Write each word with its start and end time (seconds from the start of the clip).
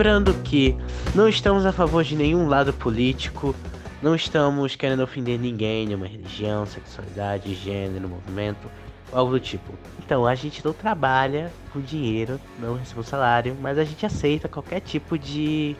Lembrando 0.00 0.32
que 0.42 0.74
não 1.14 1.28
estamos 1.28 1.66
a 1.66 1.72
favor 1.72 2.02
de 2.02 2.16
nenhum 2.16 2.48
lado 2.48 2.72
político, 2.72 3.54
não 4.00 4.14
estamos 4.14 4.74
querendo 4.74 5.02
ofender 5.02 5.38
ninguém, 5.38 5.86
nenhuma 5.86 6.06
religião, 6.06 6.64
sexualidade, 6.64 7.54
gênero, 7.54 8.08
movimento, 8.08 8.66
algo 9.12 9.32
do 9.32 9.38
tipo. 9.38 9.74
Então, 9.98 10.26
a 10.26 10.34
gente 10.34 10.64
não 10.64 10.72
trabalha 10.72 11.52
com 11.70 11.82
dinheiro, 11.82 12.40
não 12.58 12.76
recebe 12.76 13.00
um 13.00 13.02
salário, 13.02 13.54
mas 13.60 13.76
a 13.76 13.84
gente 13.84 14.06
aceita 14.06 14.48
qualquer 14.48 14.80
tipo 14.80 15.18
de. 15.18 15.76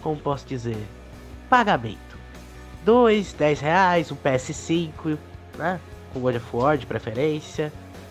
Como 0.00 0.16
posso 0.16 0.46
dizer? 0.46 0.78
Pagamento. 1.50 2.16
Dois, 2.86 3.34
dez 3.34 3.60
reais, 3.60 4.10
um 4.10 4.16
PS5, 4.16 5.18
né? 5.58 5.78
Com 6.14 6.20
God 6.20 6.36
of 6.36 6.46
War 6.54 6.78
de 6.78 6.86
preferência. 6.86 7.70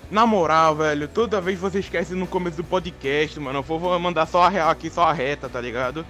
Na 0.10 0.26
moral, 0.26 0.74
velho, 0.74 1.08
toda 1.08 1.42
vez 1.42 1.60
você 1.60 1.80
esquece 1.80 2.14
no 2.14 2.26
começo 2.26 2.56
do 2.58 2.64
podcast, 2.64 3.38
mano. 3.40 3.60
Eu 3.60 3.64
vou 3.64 4.00
mandar 4.00 4.26
só 4.26 4.44
a 4.44 4.50
real 4.50 4.70
aqui, 4.70 4.90
só 4.90 5.04
a 5.04 5.14
reta, 5.14 5.50
tá 5.50 5.60
ligado? 5.60 6.06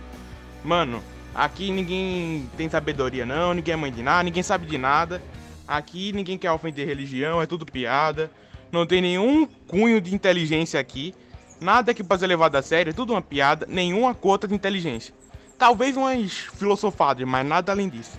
Mano, 0.63 1.01
aqui 1.33 1.71
ninguém 1.71 2.47
tem 2.55 2.69
sabedoria, 2.69 3.25
não. 3.25 3.55
Ninguém 3.55 3.73
é 3.73 3.77
mãe 3.77 3.91
de 3.91 4.03
nada, 4.03 4.23
ninguém 4.23 4.43
sabe 4.43 4.67
de 4.67 4.77
nada. 4.77 5.21
Aqui 5.67 6.13
ninguém 6.13 6.37
quer 6.37 6.51
ofender 6.51 6.87
religião, 6.87 7.41
é 7.41 7.47
tudo 7.47 7.65
piada. 7.65 8.29
Não 8.71 8.85
tem 8.85 9.01
nenhum 9.01 9.47
cunho 9.67 9.99
de 9.99 10.13
inteligência 10.13 10.79
aqui. 10.79 11.15
Nada 11.59 11.91
que 11.91 12.03
possa 12.03 12.19
ser 12.19 12.27
levado 12.27 12.55
a 12.55 12.61
sério, 12.61 12.91
é 12.91 12.93
tudo 12.93 13.13
uma 13.13 13.21
piada, 13.21 13.65
nenhuma 13.67 14.13
cota 14.13 14.47
de 14.47 14.53
inteligência. 14.53 15.11
Talvez 15.57 15.97
umas 15.97 16.31
filosofadas, 16.31 17.27
mas 17.27 17.43
nada 17.43 17.71
além 17.71 17.89
disso. 17.89 18.15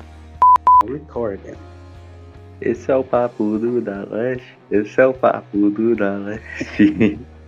Recording. 0.88 1.54
Esse 2.60 2.90
é 2.90 2.96
o 2.96 3.04
papo 3.04 3.58
do 3.58 3.80
da 3.80 4.04
leste. 4.10 4.58
Esse 4.70 5.00
é 5.00 5.06
o 5.06 5.14
papo 5.14 5.70
do 5.70 5.94
da 5.94 6.16
leste. 6.16 7.18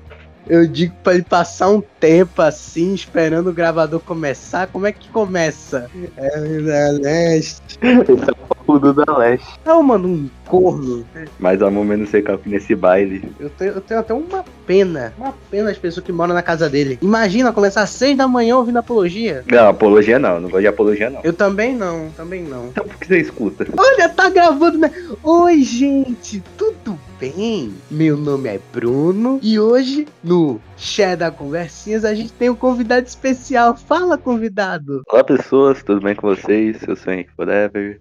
Eu 0.49 0.67
digo 0.67 0.95
pra 1.05 1.15
ele 1.15 1.23
passar 1.23 1.69
um 1.69 1.81
tempo 1.81 2.43
assim, 2.43 2.95
esperando 2.95 3.51
o 3.51 3.53
gravador 3.53 4.01
começar. 4.01 4.67
Como 4.67 4.87
é 4.87 4.93
que 4.93 5.09
começa? 5.11 5.89
É 6.17 6.41
o 6.41 6.65
da 6.65 6.91
leste. 7.03 7.79
Esse 7.81 8.31
é 8.31 8.33
o 8.33 8.60
papo 8.71 8.79
do 8.79 8.93
da 8.93 9.17
leste. 9.17 9.59
Não, 9.65 9.83
mano, 9.83 10.09
um 10.09 10.31
corno. 10.47 11.05
Mas 11.39 11.63
há 11.63 11.71
momento 11.71 12.09
sei 12.09 12.23
que 12.23 12.49
nesse 12.49 12.75
baile. 12.75 13.25
Eu 13.41 13.51
tenho, 13.51 13.73
eu 13.73 13.81
tenho 13.81 14.01
até 14.01 14.15
uma 14.15 14.45
pena. 14.67 15.13
Uma 15.19 15.35
pena 15.51 15.71
as 15.71 15.79
pessoas 15.79 16.05
que 16.05 16.13
moram 16.13 16.35
na 16.35 16.43
casa 16.43 16.69
dele. 16.69 16.99
Imagina 17.03 17.53
começar 17.53 17.83
às 17.83 17.91
seis 17.91 18.17
da 18.17 18.29
manhã 18.29 18.57
ouvindo 18.57 18.79
apologia. 18.79 19.45
Não, 19.51 19.69
apologia 19.69 20.19
não. 20.19 20.41
Não 20.41 20.49
gosto 20.49 20.61
de 20.61 20.67
apologia 20.69 21.11
não. 21.11 21.21
Eu 21.25 21.33
também 21.33 21.75
não, 21.75 22.11
também 22.17 22.43
não. 22.43 22.69
Então 22.69 22.85
por 22.85 22.97
que 22.97 23.07
você 23.07 23.19
escuta? 23.19 23.67
Olha, 23.77 24.09
tá 24.09 24.29
gravando, 24.29 24.79
né? 24.79 24.93
Oi, 25.23 25.63
gente, 25.63 26.43
tudo 26.57 26.99
bem? 27.19 27.73
Meu 27.91 28.17
nome 28.17 28.49
é 28.49 28.61
Bruno 28.73 29.39
e 29.43 29.59
hoje 29.59 30.07
no 30.23 30.61
Share 30.77 31.17
da 31.17 31.31
Conversinhas 31.31 32.05
a 32.05 32.15
gente 32.15 32.33
tem 32.33 32.51
um 32.51 32.55
convidado 32.55 33.07
especial. 33.07 33.77
Fala, 33.77 34.17
convidado! 34.17 35.03
Olá, 35.11 35.23
pessoas, 35.23 35.83
tudo 35.83 36.01
bem 36.01 36.15
com 36.15 36.29
vocês? 36.29 36.83
Eu 36.87 36.97
sou 36.97 37.13
Henrique 37.13 37.33
Forever. 37.37 38.01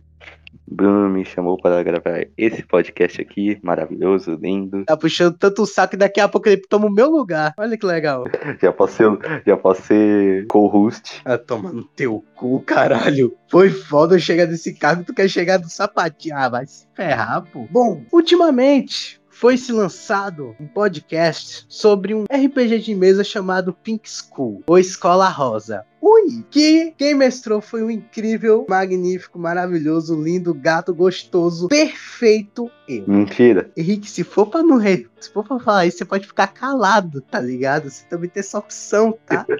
Bruno 0.72 1.09
me 1.09 1.25
chamou 1.25 1.58
para 1.58 1.81
gravar 1.81 2.25
esse 2.38 2.64
podcast 2.64 3.19
aqui, 3.22 3.59
maravilhoso, 3.64 4.38
lindo. 4.39 4.86
Tá 4.86 4.95
puxando 4.95 5.38
tanto 5.38 5.64
o 5.64 5.66
saco 5.66 5.95
e 5.95 5.97
daqui 5.97 6.19
a 6.19 6.28
pouco 6.28 6.47
ele 6.47 6.61
toma 6.69 6.88
o 6.88 6.91
meu 6.91 7.09
lugar. 7.09 7.53
Olha 7.58 7.78
que 7.78 7.86
legal. 7.86 8.25
Já 8.61 8.72
posso 8.72 8.94
ser, 8.94 9.41
já 9.45 9.58
posso 9.58 9.81
ser 9.83 10.45
co-host. 10.47 11.22
Ah, 11.25 11.38
toma 11.38 11.72
no 11.72 11.83
teu 11.83 12.23
cu, 12.36 12.61
caralho. 12.61 13.36
Foi 13.50 13.69
foda 13.69 14.16
eu 14.16 14.19
chegar 14.19 14.45
desse 14.45 14.73
cargo, 14.73 15.03
tu 15.03 15.14
quer 15.14 15.28
chegar 15.28 15.58
do 15.58 15.69
sapatinho. 15.69 16.36
Ah, 16.38 16.50
vai 16.50 16.66
se 16.66 16.88
ferrar, 16.94 17.44
pô. 17.52 17.67
Bom, 17.72 18.03
ultimamente, 18.11 19.19
foi 19.39 19.56
se 19.56 19.72
lançado 19.72 20.53
um 20.59 20.67
podcast 20.67 21.66
sobre 21.69 22.13
um 22.13 22.25
RPG 22.25 22.80
de 22.80 22.94
mesa 22.94 23.23
chamado 23.23 23.73
Pink 23.73 24.09
School, 24.09 24.63
ou 24.67 24.78
Escola 24.78 25.30
Rosa. 25.30 25.86
Ui! 26.02 26.44
Que 26.50 26.94
quem 26.97 27.13
mestrou 27.13 27.62
foi 27.62 27.84
um 27.84 27.90
incrível, 27.90 28.66
magnífico, 28.69 29.38
maravilhoso, 29.38 30.22
lindo, 30.22 30.53
gato, 30.53 30.94
gostoso, 30.94 31.68
perfeito 31.68 32.72
eu. 32.90 33.03
Mentira. 33.07 33.69
Henrique, 33.78 34.09
se 34.09 34.24
for 34.24 34.47
pra 34.47 34.63
não 34.63 34.79
se 35.19 35.29
for 35.31 35.44
pra 35.44 35.59
falar 35.59 35.85
isso, 35.85 36.00
você 36.00 36.06
pode 36.06 36.25
ficar 36.25 36.47
calado, 36.47 37.22
tá 37.22 37.40
ligado? 37.40 37.90
Você 37.90 38.03
também 38.06 38.29
tem 38.29 38.40
essa 38.41 38.57
opção, 38.57 39.18
tá? 39.25 39.46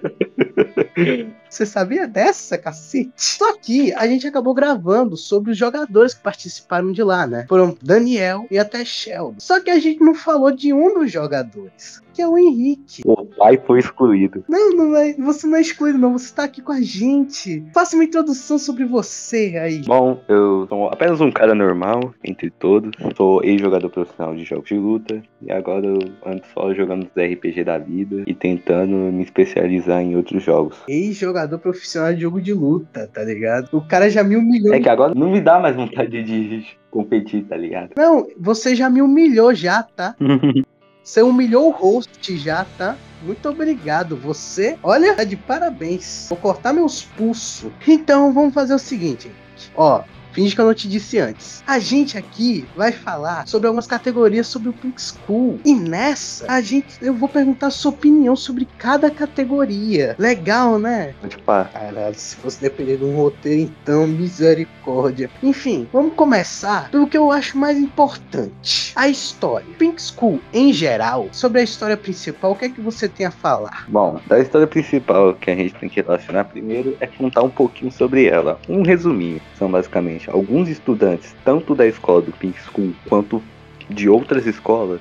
Você 1.50 1.66
sabia 1.66 2.08
dessa, 2.08 2.58
cacete? 2.58 3.12
Só 3.16 3.58
que 3.58 3.92
a 3.94 4.06
gente 4.06 4.28
acabou 4.28 4.54
gravando 4.54 5.18
sobre 5.18 5.52
os 5.52 5.58
jogadores 5.58 6.14
que 6.14 6.22
participaram 6.22 6.92
de 6.92 7.02
lá, 7.02 7.26
né? 7.26 7.46
Foram 7.50 7.76
Daniel 7.82 8.46
e 8.52 8.60
até 8.60 8.86
Sheldon. 8.86 9.36
Só 9.40 9.60
que 9.60 9.70
a 9.70 9.80
gente 9.80 10.00
não 10.00 10.14
falou 10.14 10.52
de 10.52 10.74
um 10.74 10.94
dos 10.94 11.12
jogadores, 11.12 12.02
que 12.20 12.24
é 12.24 12.28
o 12.28 12.38
Henrique. 12.38 13.02
O 13.06 13.26
pai 13.26 13.58
foi 13.66 13.80
excluído. 13.80 14.44
Não, 14.50 14.72
não 14.72 14.98
é, 14.98 15.14
você 15.14 15.48
não 15.48 15.56
é 15.56 15.62
excluído, 15.62 15.98
não. 15.98 16.18
Você 16.18 16.36
tá 16.36 16.44
aqui 16.44 16.62
com 16.62 16.74
a 16.74 16.82
gente. 16.82 17.64
Faça 17.74 17.96
uma 17.96 18.04
introdução 18.04 18.60
sobre 18.60 18.84
você 18.84 19.58
aí. 19.58 19.82
Bom, 19.86 20.20
eu 20.28 20.68
sou 20.68 20.90
apenas 20.90 21.22
um 21.22 21.32
cara 21.32 21.56
normal, 21.56 22.14
entre 22.22 22.50
todos. 22.50 22.92
Sou 23.16 23.42
ex-jogador 23.42 23.90
profissional 23.90 24.36
de 24.36 24.44
jogos 24.44 24.68
de 24.68 24.76
luta. 24.76 25.24
E 25.42 25.50
agora 25.50 25.86
eu 25.86 26.00
ando 26.26 26.42
só 26.54 26.74
jogando 26.74 27.04
os 27.04 27.24
RPG 27.24 27.64
da 27.64 27.78
vida 27.78 28.26
e 28.28 28.36
tentando 28.36 28.92
me 28.92 29.24
especializar 29.24 30.02
em 30.02 30.18
outros 30.18 30.44
jogos. 30.44 30.76
Ex-jogador 30.90 31.58
profissional 31.58 32.14
de 32.14 32.20
jogo 32.20 32.42
de 32.42 32.52
luta, 32.52 33.08
tá 33.08 33.24
ligado? 33.24 33.70
O 33.72 33.80
cara 33.80 34.10
já 34.10 34.26
me 34.26 34.36
humilhou. 34.36 34.74
É 34.74 34.82
que 34.82 34.90
agora 34.90 35.16
não 35.16 35.32
me 35.32 35.40
dá 35.40 35.58
mais 35.58 35.74
vontade 35.74 36.22
de 36.22 36.68
competir, 36.92 37.46
tá 37.46 37.56
ligado? 37.56 37.92
Não, 37.96 38.28
você 38.38 38.76
já 38.76 38.90
me 38.90 39.02
humilhou 39.02 39.54
já, 39.54 39.84
tá? 39.84 40.18
Você 41.10 41.24
humilhou 41.24 41.70
o 41.70 41.72
host 41.72 42.38
já, 42.38 42.68
tá? 42.78 42.96
Muito 43.24 43.50
obrigado. 43.50 44.16
Você, 44.16 44.78
olha, 44.84 45.16
tá 45.16 45.24
de 45.24 45.36
parabéns. 45.36 46.28
Vou 46.30 46.38
cortar 46.38 46.72
meus 46.72 47.02
pulsos. 47.02 47.72
Então, 47.88 48.32
vamos 48.32 48.54
fazer 48.54 48.76
o 48.76 48.80
seguinte. 48.80 49.32
Ó, 49.76 50.04
Finge 50.32 50.56
que 50.56 50.62
eu 50.62 50.66
não 50.66 50.74
te 50.74 50.88
disse 50.88 51.20
antes. 51.20 51.64
A 51.66 51.80
gente 51.80 52.18
aqui 52.18 52.66
vai 52.76 52.92
falar 52.92 53.48
sobre 53.48 53.68
algumas 53.68 53.88
categorias 53.88 54.48
sobre 54.48 54.70
o 54.70 54.74
Pink 54.74 55.02
School. 55.02 55.60
E 55.66 55.74
nessa, 55.74 56.46
a 56.52 56.62
gente 56.62 56.98
eu 57.02 57.14
vou 57.14 57.28
perguntar 57.28 57.68
a 57.68 57.72
sua 57.72 57.92
opinião 57.92 58.36
sobre 58.36 58.68
cada 58.78 59.10
categoria. 59.10 60.16
Legal, 60.20 60.78
né? 60.80 61.14
Tipo, 61.28 61.44
Caralho, 61.46 62.16
se 62.16 62.36
fosse 62.36 62.62
depender 62.62 62.98
de 62.98 63.04
um 63.04 63.16
roteiro, 63.16 63.62
então, 63.62 64.08
misericórdia. 64.08 65.30
Enfim, 65.42 65.88
vamos 65.92 66.14
começar 66.14 66.90
pelo 66.90 67.08
que 67.08 67.18
eu 67.18 67.32
acho 67.32 67.58
mais 67.58 67.78
importante. 67.78 68.94
A 68.96 69.08
história. 69.08 69.66
Pink 69.78 70.02
School, 70.02 70.40
em 70.54 70.72
geral, 70.74 71.28
sobre 71.32 71.62
a 71.62 71.64
história 71.64 71.98
principal, 71.98 72.52
o 72.52 72.56
que 72.56 72.66
é 72.66 72.70
que 72.70 72.82
você 72.82 73.08
tem 73.08 73.26
a 73.26 73.32
falar? 73.32 73.86
Bom, 73.88 74.20
da 74.28 74.40
história 74.40 74.68
principal 74.68 75.34
que 75.34 75.50
a 75.50 75.56
gente 75.56 75.74
tem 75.76 75.90
que 75.90 76.02
relacionar 76.02 76.46
primeiro 76.46 76.96
é 77.00 77.08
contar 77.08 77.44
um 77.44 77.50
pouquinho 77.50 77.92
sobre 77.92 78.26
ela. 78.26 78.60
Um 78.68 78.84
resuminho. 78.84 79.42
São 79.58 79.70
basicamente 79.70 80.19
alguns 80.28 80.68
estudantes, 80.68 81.36
tanto 81.46 81.76
da 81.76 81.86
escola 81.86 82.22
do 82.22 82.32
Pink 82.32 82.60
School 82.62 82.94
quanto 83.08 83.42
de 83.90 84.10
outras 84.10 84.46
escolas, 84.46 85.00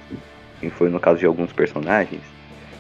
que 0.60 0.70
foi 0.70 0.88
no 0.88 1.00
caso 1.00 1.18
de 1.18 1.26
alguns 1.26 1.52
personagens, 1.52 2.22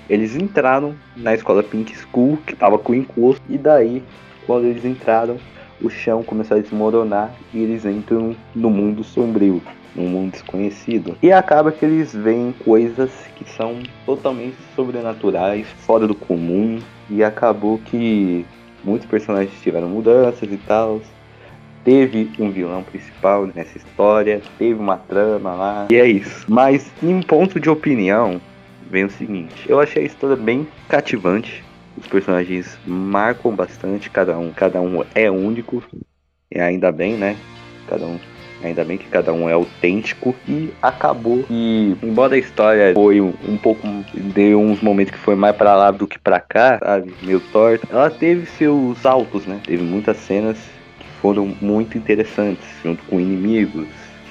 eles 0.08 0.34
entraram 0.36 0.94
na 1.16 1.34
escola 1.34 1.62
Pink 1.62 1.94
School, 1.96 2.38
que 2.46 2.54
estava 2.54 2.78
com 2.78 2.94
encosto, 2.94 3.42
e 3.48 3.58
daí, 3.58 4.02
quando 4.46 4.64
eles 4.64 4.84
entraram, 4.84 5.36
o 5.82 5.90
chão 5.90 6.22
começou 6.22 6.56
a 6.56 6.60
desmoronar 6.60 7.32
e 7.52 7.62
eles 7.62 7.84
entram 7.84 8.34
no 8.54 8.70
mundo 8.70 9.04
sombrio, 9.04 9.62
num 9.94 10.08
mundo 10.08 10.32
desconhecido. 10.32 11.16
E 11.22 11.30
acaba 11.30 11.70
que 11.70 11.84
eles 11.84 12.14
veem 12.14 12.52
coisas 12.64 13.10
que 13.36 13.48
são 13.50 13.80
totalmente 14.04 14.56
sobrenaturais, 14.74 15.66
fora 15.80 16.06
do 16.06 16.14
comum, 16.14 16.78
e 17.10 17.22
acabou 17.22 17.78
que 17.78 18.44
muitos 18.82 19.06
personagens 19.06 19.60
tiveram 19.60 19.88
mudanças 19.88 20.50
e 20.50 20.56
tal. 20.56 21.00
Teve 21.88 22.30
um 22.38 22.50
vilão 22.50 22.82
principal 22.82 23.46
nessa 23.46 23.78
história, 23.78 24.42
teve 24.58 24.78
uma 24.78 24.98
trama 24.98 25.54
lá, 25.54 25.86
e 25.90 25.96
é 25.96 26.06
isso. 26.06 26.44
Mas 26.46 26.92
em 27.02 27.22
ponto 27.22 27.58
de 27.58 27.70
opinião, 27.70 28.38
vem 28.90 29.04
o 29.04 29.10
seguinte: 29.10 29.64
eu 29.66 29.80
achei 29.80 30.02
a 30.02 30.06
história 30.06 30.36
bem 30.36 30.68
cativante. 30.86 31.64
Os 31.96 32.06
personagens 32.06 32.78
marcam 32.86 33.56
bastante, 33.56 34.10
cada 34.10 34.38
um, 34.38 34.52
cada 34.52 34.82
um 34.82 35.02
é 35.14 35.30
único. 35.30 35.82
E 36.54 36.60
ainda 36.60 36.92
bem, 36.92 37.14
né? 37.14 37.38
Cada 37.88 38.04
um 38.04 38.18
Ainda 38.62 38.84
bem 38.84 38.98
que 38.98 39.06
cada 39.06 39.32
um 39.32 39.48
é 39.48 39.52
autêntico 39.52 40.34
e 40.46 40.70
acabou. 40.82 41.44
E 41.48 41.96
embora 42.02 42.34
a 42.34 42.38
história 42.38 42.92
foi 42.92 43.20
um, 43.20 43.32
um 43.46 43.56
pouco. 43.56 43.86
deu 44.12 44.60
uns 44.60 44.82
momentos 44.82 45.12
que 45.12 45.18
foi 45.18 45.36
mais 45.36 45.56
para 45.56 45.74
lá 45.76 45.90
do 45.90 46.06
que 46.06 46.18
para 46.18 46.40
cá, 46.40 46.78
sabe? 46.80 47.14
Meio 47.22 47.40
torta. 47.52 47.86
Ela 47.90 48.10
teve 48.10 48.46
seus 48.46 49.06
altos, 49.06 49.46
né? 49.46 49.60
Teve 49.64 49.84
muitas 49.84 50.16
cenas 50.16 50.58
foram 51.20 51.54
muito 51.60 51.98
interessantes, 51.98 52.66
junto 52.82 53.02
com 53.04 53.20
inimigos, 53.20 53.88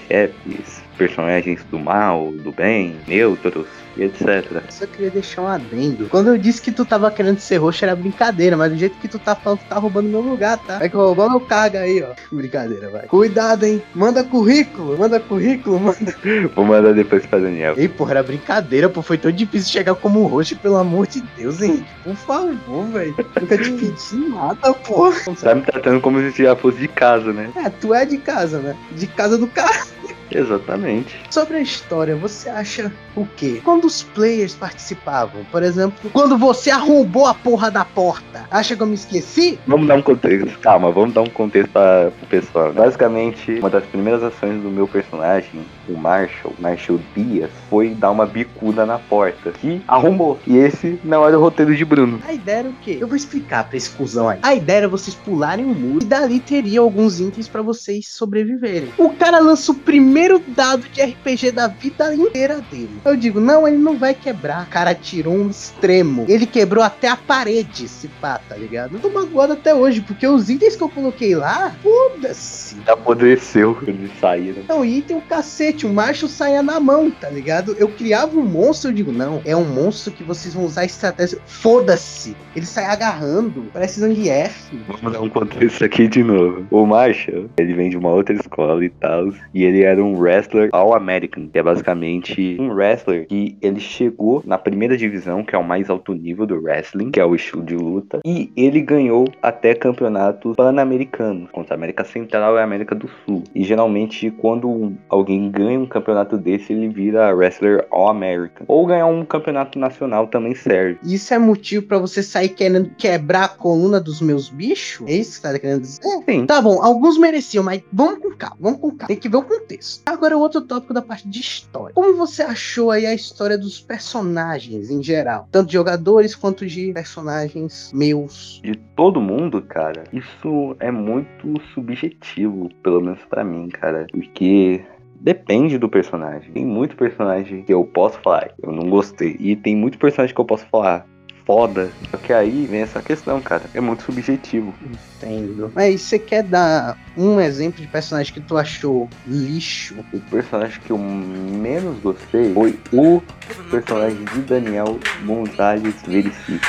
chefes, 0.08 0.82
personagens 0.98 1.64
do 1.66 1.80
mal, 1.80 2.32
do 2.32 2.52
bem, 2.52 2.96
neutros 3.08 3.68
e 3.98 4.04
etc. 4.04 4.62
Só 4.70 4.86
queria 4.86 5.10
deixar 5.10 5.42
um 5.42 5.48
adendo. 5.48 6.08
Quando 6.10 6.30
eu 6.30 6.38
disse 6.38 6.62
que 6.62 6.72
tu 6.72 6.86
tava 6.86 7.10
querendo 7.12 7.40
ser 7.40 7.58
roxo 7.58 7.84
era 7.84 7.96
brincadeira, 7.96 8.56
mas 8.56 8.72
do 8.72 8.78
jeito 8.78 8.98
que 8.98 9.08
tu 9.08 9.20
tá 9.20 9.36
falando, 9.36 9.60
tu 9.60 9.66
tá 9.66 9.78
roubando 9.78 10.10
meu 10.10 10.22
lugar, 10.22 10.58
tá? 10.60 10.80
Vai 10.80 10.90
que 10.90 10.96
roubou 10.96 11.30
meu 11.30 11.40
cargo 11.42 11.78
aí, 11.78 12.04
ó. 12.04 12.14
Brincadeira, 12.32 12.90
vai. 12.90 13.04
Cuidado, 13.08 13.66
hein? 13.66 13.82
Manda 13.94 14.24
currículo, 14.24 14.98
manda 14.98 15.20
currículo, 15.20 15.80
manda. 15.80 16.16
Vou 16.56 16.66
mandar 16.66 16.94
depois 16.94 17.26
pra 17.26 17.40
Daniel. 17.40 17.74
Ei, 17.78 17.88
porra, 17.88 18.12
era 18.12 18.24
brincadeira, 18.24 18.90
pô. 18.90 19.02
Foi 19.02 19.18
tão 19.18 19.32
difícil 19.32 19.72
chegar 19.72 19.96
como 19.96 20.26
roxo, 20.28 20.56
pelo 20.58 20.78
amor 20.78 21.08
de 21.08 21.22
Deus, 21.38 21.62
hein? 21.62 21.86
Por 22.04 22.16
favor, 22.16 22.86
velho. 22.88 23.16
Nunca 23.40 23.58
te 23.58 23.72
pedi 23.78 24.30
nada, 24.30 24.74
porra. 24.74 25.18
Tá 25.42 25.56
me 25.56 25.62
tratando 25.62 26.02
como 26.02 26.20
se 26.32 26.44
já 26.44 26.56
fosse 26.56 26.78
de 26.78 26.88
casa, 26.88 27.32
né? 27.34 27.50
É, 27.56 27.70
tu 27.70 27.94
é 27.94 28.06
de 28.06 28.18
casa, 28.18 28.60
né? 28.60 28.76
De 28.92 29.08
casa 29.08 29.38
do 29.38 29.48
cara. 29.48 29.86
Exatamente. 30.32 31.20
Sobre 31.30 31.58
a 31.58 31.62
história, 31.62 32.16
você 32.16 32.50
acha 32.50 32.92
o 33.16 33.26
quê? 33.26 33.62
Quando 33.64 33.87
os 33.88 34.04
players 34.04 34.54
participavam, 34.54 35.46
por 35.52 35.64
exemplo, 35.64 36.10
quando 36.12 36.38
você 36.38 36.70
arrombou 36.70 37.26
a 37.26 37.34
porra 37.34 37.72
da 37.72 37.86
porta, 37.86 38.46
acha 38.52 38.76
que 38.76 38.84
eu 38.84 38.88
me 38.88 38.96
esqueci? 38.96 39.58
Vamos 39.66 39.88
dar 39.88 39.96
um 39.96 40.02
contexto. 40.02 40.60
Calma, 40.60 40.92
vamos 40.92 41.14
dar 41.14 41.22
um 41.22 41.30
contexto 41.30 41.72
para 41.72 42.12
o 42.22 42.28
pessoal. 42.28 42.74
Basicamente, 42.74 43.54
uma 43.60 43.70
das 43.70 43.86
primeiras 43.86 44.22
ações 44.22 44.62
do 44.62 44.70
meu 44.70 44.88
personagem, 44.88 45.66
o 45.88 45.98
Marshall, 45.98 46.54
Marshall 46.60 47.00
Dias, 47.16 47.50
foi 47.70 47.90
dar 47.90 48.12
uma 48.12 48.26
bicuda 48.26 48.86
na 48.86 49.00
porta, 49.00 49.52
que 49.52 49.82
arrombou. 49.88 50.38
E 50.46 50.58
esse 50.58 51.00
não 51.04 51.26
era 51.26 51.38
o 51.38 51.42
roteiro 51.42 51.76
de 51.76 51.86
Bruno. 51.86 52.20
A 52.28 52.34
ideia 52.34 52.58
era 52.58 52.70
o 52.70 52.74
quê? 52.74 52.98
Eu 53.00 53.08
vou 53.08 53.16
explicar 53.16 53.64
pra 53.68 53.78
esse 53.78 53.90
cuzão 53.92 54.28
aí. 54.28 54.40
A 54.44 54.54
ideia 54.54 54.78
era 54.80 54.88
vocês 54.88 55.16
pularem 55.16 55.66
o 55.66 55.74
muro 55.74 56.04
e 56.04 56.08
dali 56.08 56.40
teria 56.40 56.82
alguns 56.82 57.20
itens 57.20 57.48
para 57.48 57.62
vocês 57.62 58.10
sobreviverem. 58.10 58.90
O 58.98 59.12
cara 59.12 59.40
lança 59.40 59.72
o 59.72 59.76
primeiro 59.76 60.42
dado 60.48 60.88
de 60.90 61.02
RPG 61.02 61.52
da 61.52 61.68
vida 61.68 62.14
inteira 62.14 62.62
dele. 62.70 62.90
Eu 63.06 63.16
digo, 63.16 63.40
não, 63.40 63.68
ele 63.68 63.77
não 63.78 63.98
vai 63.98 64.14
quebrar. 64.14 64.64
O 64.64 64.70
cara 64.70 64.94
tirou 64.94 65.34
um 65.34 65.50
extremo. 65.50 66.26
Ele 66.28 66.46
quebrou 66.46 66.84
até 66.84 67.08
a 67.08 67.16
parede, 67.16 67.88
se 67.88 68.08
pá, 68.08 68.40
tá 68.48 68.56
ligado? 68.56 68.96
Eu 68.96 69.00
tô 69.00 69.10
magoado 69.10 69.54
até 69.54 69.74
hoje, 69.74 70.02
porque 70.02 70.28
os 70.28 70.50
itens 70.50 70.76
que 70.76 70.84
eu 70.84 70.90
coloquei 70.90 71.36
lá, 71.36 71.76
foda-se. 71.82 72.78
Apodreceu 72.88 73.76
quando 73.76 73.90
eles 73.90 74.12
saíram. 74.20 74.64
Não, 74.68 74.84
item 74.84 75.18
o 75.18 75.22
cacete, 75.22 75.86
o 75.86 75.94
macho 75.94 76.28
saia 76.28 76.62
na 76.62 76.80
mão, 76.80 77.10
tá 77.10 77.30
ligado? 77.30 77.76
Eu 77.78 77.88
criava 77.90 78.38
um 78.38 78.46
monstro, 78.46 78.90
eu 78.92 78.96
digo, 78.96 79.12
não, 79.12 79.42
é 79.46 79.56
um 79.56 79.66
monstro 79.66 80.12
que 80.14 80.24
vocês 80.24 80.54
vão 80.54 80.66
usar 80.66 80.86
estratégia. 80.86 81.40
Foda-se. 81.46 82.36
Ele 82.56 82.66
sai 82.66 82.86
agarrando, 82.86 83.66
parece 83.72 84.00
Zangief. 84.00 84.72
Vamos 84.88 85.14
dar 85.14 85.22
um 85.22 85.30
contexto 85.30 85.84
aqui 85.84 86.08
de 86.08 86.24
novo. 86.24 86.66
O 86.72 86.86
Marshall, 86.86 87.50
ele 87.58 87.74
vem 87.74 87.90
de 87.90 87.98
uma 87.98 88.10
outra 88.10 88.36
escola 88.36 88.84
e 88.84 88.90
tal, 88.90 89.30
e 89.54 89.64
ele 89.64 89.84
era 89.84 90.04
um 90.04 90.18
wrestler 90.18 90.70
All-American, 90.72 91.48
que 91.48 91.60
é 91.60 91.64
basicamente 91.64 92.58
um 92.60 92.70
wrestler 92.70 93.28
que 93.28 93.58
ele 93.68 93.80
chegou 93.80 94.42
na 94.46 94.58
primeira 94.58 94.98
divisão, 94.98 95.44
que 95.44 95.56
é 95.56 95.58
o 95.58 95.64
mais 95.64 95.90
alto 95.90 96.14
nível 96.14 96.46
do 96.46 96.62
wrestling, 96.62 97.12
que 97.12 97.20
é 97.20 97.26
o 97.26 97.36
estilo 97.36 97.64
de 97.64 97.76
luta, 97.76 98.20
e 98.26 98.52
ele 98.56 98.82
ganhou 98.82 99.28
até 99.42 99.74
campeonatos 99.74 100.56
pan-americanos, 100.56 101.50
contra 101.52 101.76
a 101.76 101.78
América 101.78 102.04
Central 102.04 102.56
e 102.56 102.60
a 102.60 102.64
América 102.64 102.96
do 102.96 103.10
Sul. 103.26 103.44
E 103.54 103.64
geralmente, 103.64 104.32
quando 104.32 104.94
alguém 105.10 105.50
ganha 105.52 105.80
um 105.80 105.86
campeonato 105.86 106.38
desse, 106.38 106.74
ele 106.74 106.88
vira 106.88 107.34
wrestler 107.34 107.86
All-American. 107.92 108.66
Ou 108.68 108.86
ganhar 108.86 109.08
um 109.08 109.24
campeonato 109.26 109.78
nacional 109.80 110.28
também 110.28 110.56
serve. 110.56 111.00
Isso 111.04 111.34
é 111.34 111.38
motivo 111.38 111.86
pra 111.86 111.98
você 111.98 112.24
sair 112.24 112.50
querendo 112.50 112.90
quebrar 112.98 113.46
a 113.46 113.48
coluna 113.50 114.00
dos 114.00 114.22
meus 114.22 114.50
bichos? 114.50 115.08
É 115.08 115.14
isso 115.14 115.32
que 115.42 115.48
você 115.48 115.54
tá 115.54 115.60
querendo 115.60 115.82
dizer? 115.82 116.02
Sim. 116.28 116.46
Tá 116.46 116.62
bom, 116.62 116.82
alguns 116.82 117.18
mereciam, 117.18 117.64
mas 117.64 117.82
vamos 117.92 118.20
com 118.20 118.36
calma, 118.36 118.58
vamos 118.60 118.80
com 118.80 118.90
calma. 118.92 119.08
Tem 119.08 119.18
que 119.18 119.30
ver 119.30 119.38
o 119.38 119.44
contexto. 119.44 120.02
Agora, 120.06 120.38
o 120.38 120.40
outro 120.40 120.62
tópico 120.62 120.94
da 120.94 121.02
parte 121.02 121.28
de 121.28 121.40
história. 121.40 121.94
Como 121.94 122.16
você 122.16 122.42
achou 122.42 122.92
aí 122.92 123.06
a 123.06 123.14
história 123.14 123.47
dos 123.56 123.80
personagens 123.80 124.90
em 124.90 125.04
geral? 125.04 125.48
Tanto 125.52 125.68
de 125.68 125.74
jogadores 125.74 126.34
quanto 126.34 126.66
de 126.66 126.92
personagens 126.92 127.92
meus. 127.94 128.60
De 128.64 128.76
todo 128.96 129.22
mundo, 129.22 129.62
cara, 129.62 130.06
isso 130.12 130.76
é 130.80 130.90
muito 130.90 131.62
subjetivo, 131.76 132.70
pelo 132.82 133.00
menos 133.00 133.24
pra 133.26 133.44
mim, 133.44 133.70
cara. 133.70 134.08
Porque 134.12 134.84
Depende 135.20 135.78
do 135.78 135.90
personagem. 135.90 136.52
Tem 136.52 136.66
muito 136.66 136.96
personagem 136.96 137.64
que 137.64 137.74
eu 137.74 137.84
posso 137.84 138.20
falar, 138.22 138.52
eu 138.62 138.72
não 138.72 138.90
gostei. 138.90 139.36
E 139.40 139.56
tem 139.56 139.76
muito 139.76 139.98
personagem 139.98 140.34
que 140.34 140.40
eu 140.40 140.46
posso 140.46 140.66
falar, 140.68 141.08
foda. 141.48 141.90
Só 142.12 142.18
que 142.18 142.34
aí 142.34 142.68
vem 142.70 142.82
essa 142.82 143.02
questão, 143.02 143.42
cara. 143.42 143.64
É 143.74 143.80
muito 143.80 144.04
subjetivo. 144.04 144.76
Entendo. 145.16 145.72
Mas 145.74 146.02
você 146.02 146.20
quer 146.20 146.44
dar 146.44 146.98
um 147.16 147.40
exemplo 147.40 147.82
de 147.82 147.88
personagem 147.88 148.34
que 148.34 148.42
tu 148.42 148.58
achou 148.58 149.10
lixo? 149.26 149.96
O 150.14 150.20
personagem 150.20 150.80
que 150.82 150.92
eu 150.92 150.98
menos 150.98 151.98
gostei 152.00 152.54
foi 152.54 152.78
o 152.92 153.24
personagem 153.72 154.26
de 154.26 154.42
Daniel 154.42 155.00
Gonzalez 155.24 155.96
Veríssimo. 156.06 156.60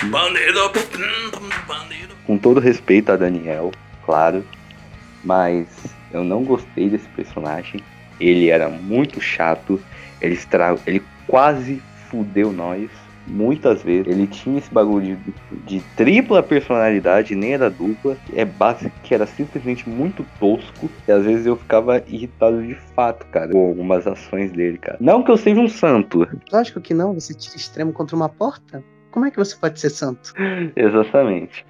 Com 2.25 2.39
todo 2.39 2.61
respeito 2.61 3.11
a 3.11 3.17
Daniel, 3.17 3.73
claro. 4.07 4.45
Mas 5.25 5.67
eu 6.13 6.23
não 6.23 6.45
gostei 6.45 6.89
desse 6.89 7.09
personagem. 7.09 7.83
Ele 8.21 8.49
era 8.49 8.69
muito 8.69 9.21
chato. 9.21 9.81
Ele, 10.21 10.35
estra... 10.35 10.77
ele 10.87 11.03
quase 11.27 11.83
fudeu 12.09 12.53
nós 12.53 12.89
muitas 13.29 13.83
vezes. 13.83 14.07
Ele 14.07 14.27
tinha 14.27 14.59
esse 14.59 14.73
bagulho 14.73 15.17
de, 15.17 15.79
de 15.79 15.81
tripla 15.97 16.43
personalidade, 16.43 17.35
nem 17.35 17.55
era 17.55 17.71
dupla. 17.71 18.17
É 18.35 18.45
básico 18.45 18.95
que 19.03 19.15
era 19.15 19.27
simplesmente 19.27 19.89
muito 19.89 20.25
tosco. 20.39 20.91
E 21.07 21.13
às 21.13 21.25
vezes 21.25 21.47
eu 21.47 21.57
ficava 21.57 22.03
irritado 22.07 22.63
de 22.63 22.75
fato, 22.95 23.27
cara, 23.27 23.51
com 23.51 23.69
algumas 23.69 24.07
ações 24.07 24.51
dele, 24.53 24.79
cara. 24.79 24.97
Não 25.01 25.23
que 25.23 25.31
eu 25.31 25.37
seja 25.37 25.61
um 25.61 25.69
santo. 25.69 26.27
Lógico 26.53 26.81
que 26.81 26.95
não, 26.95 27.15
você 27.15 27.35
tira 27.35 27.57
extremo 27.57 27.93
contra 27.93 28.17
uma 28.17 28.29
porta? 28.29 28.83
Como 29.11 29.27
é 29.27 29.31
que 29.31 29.37
você 29.37 29.57
pode 29.57 29.81
ser 29.81 29.91
santo? 29.91 30.33
Exatamente. 30.77 31.65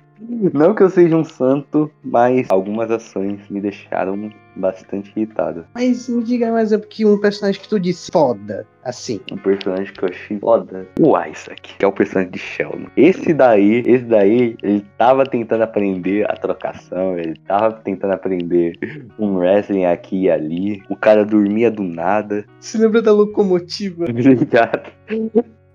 Não 0.52 0.74
que 0.74 0.82
eu 0.82 0.90
seja 0.90 1.16
um 1.16 1.24
santo, 1.24 1.90
mas 2.02 2.46
algumas 2.50 2.90
ações 2.90 3.40
me 3.48 3.60
deixaram 3.60 4.30
bastante 4.56 5.12
irritado. 5.16 5.64
Mas 5.74 6.08
me 6.08 6.22
diga 6.22 6.50
mais 6.50 6.68
exemplo 6.68 6.88
que 6.88 7.06
um 7.06 7.18
personagem 7.18 7.60
que 7.60 7.68
tu 7.68 7.78
disse 7.78 8.10
foda, 8.12 8.66
assim. 8.84 9.20
Um 9.30 9.36
personagem 9.36 9.92
que 9.92 10.02
eu 10.04 10.08
achei 10.08 10.38
foda, 10.38 10.86
o 10.98 11.16
Isaac, 11.18 11.76
que 11.78 11.84
é 11.84 11.88
o 11.88 11.92
personagem 11.92 12.32
de 12.32 12.38
Sheldon. 12.38 12.88
Esse 12.96 13.32
daí, 13.32 13.82
esse 13.86 14.04
daí, 14.04 14.56
ele 14.62 14.84
tava 14.96 15.24
tentando 15.24 15.62
aprender 15.62 16.28
a 16.30 16.34
trocação, 16.34 17.18
ele 17.18 17.34
tava 17.46 17.72
tentando 17.72 18.12
aprender 18.14 18.78
um 19.18 19.36
wrestling 19.36 19.84
aqui 19.84 20.24
e 20.24 20.30
ali. 20.30 20.82
O 20.88 20.96
cara 20.96 21.24
dormia 21.24 21.70
do 21.70 21.82
nada. 21.82 22.44
Se 22.60 22.78
lembra 22.78 23.00
da 23.00 23.12
locomotiva? 23.12 24.06
Obrigado. 24.10 24.90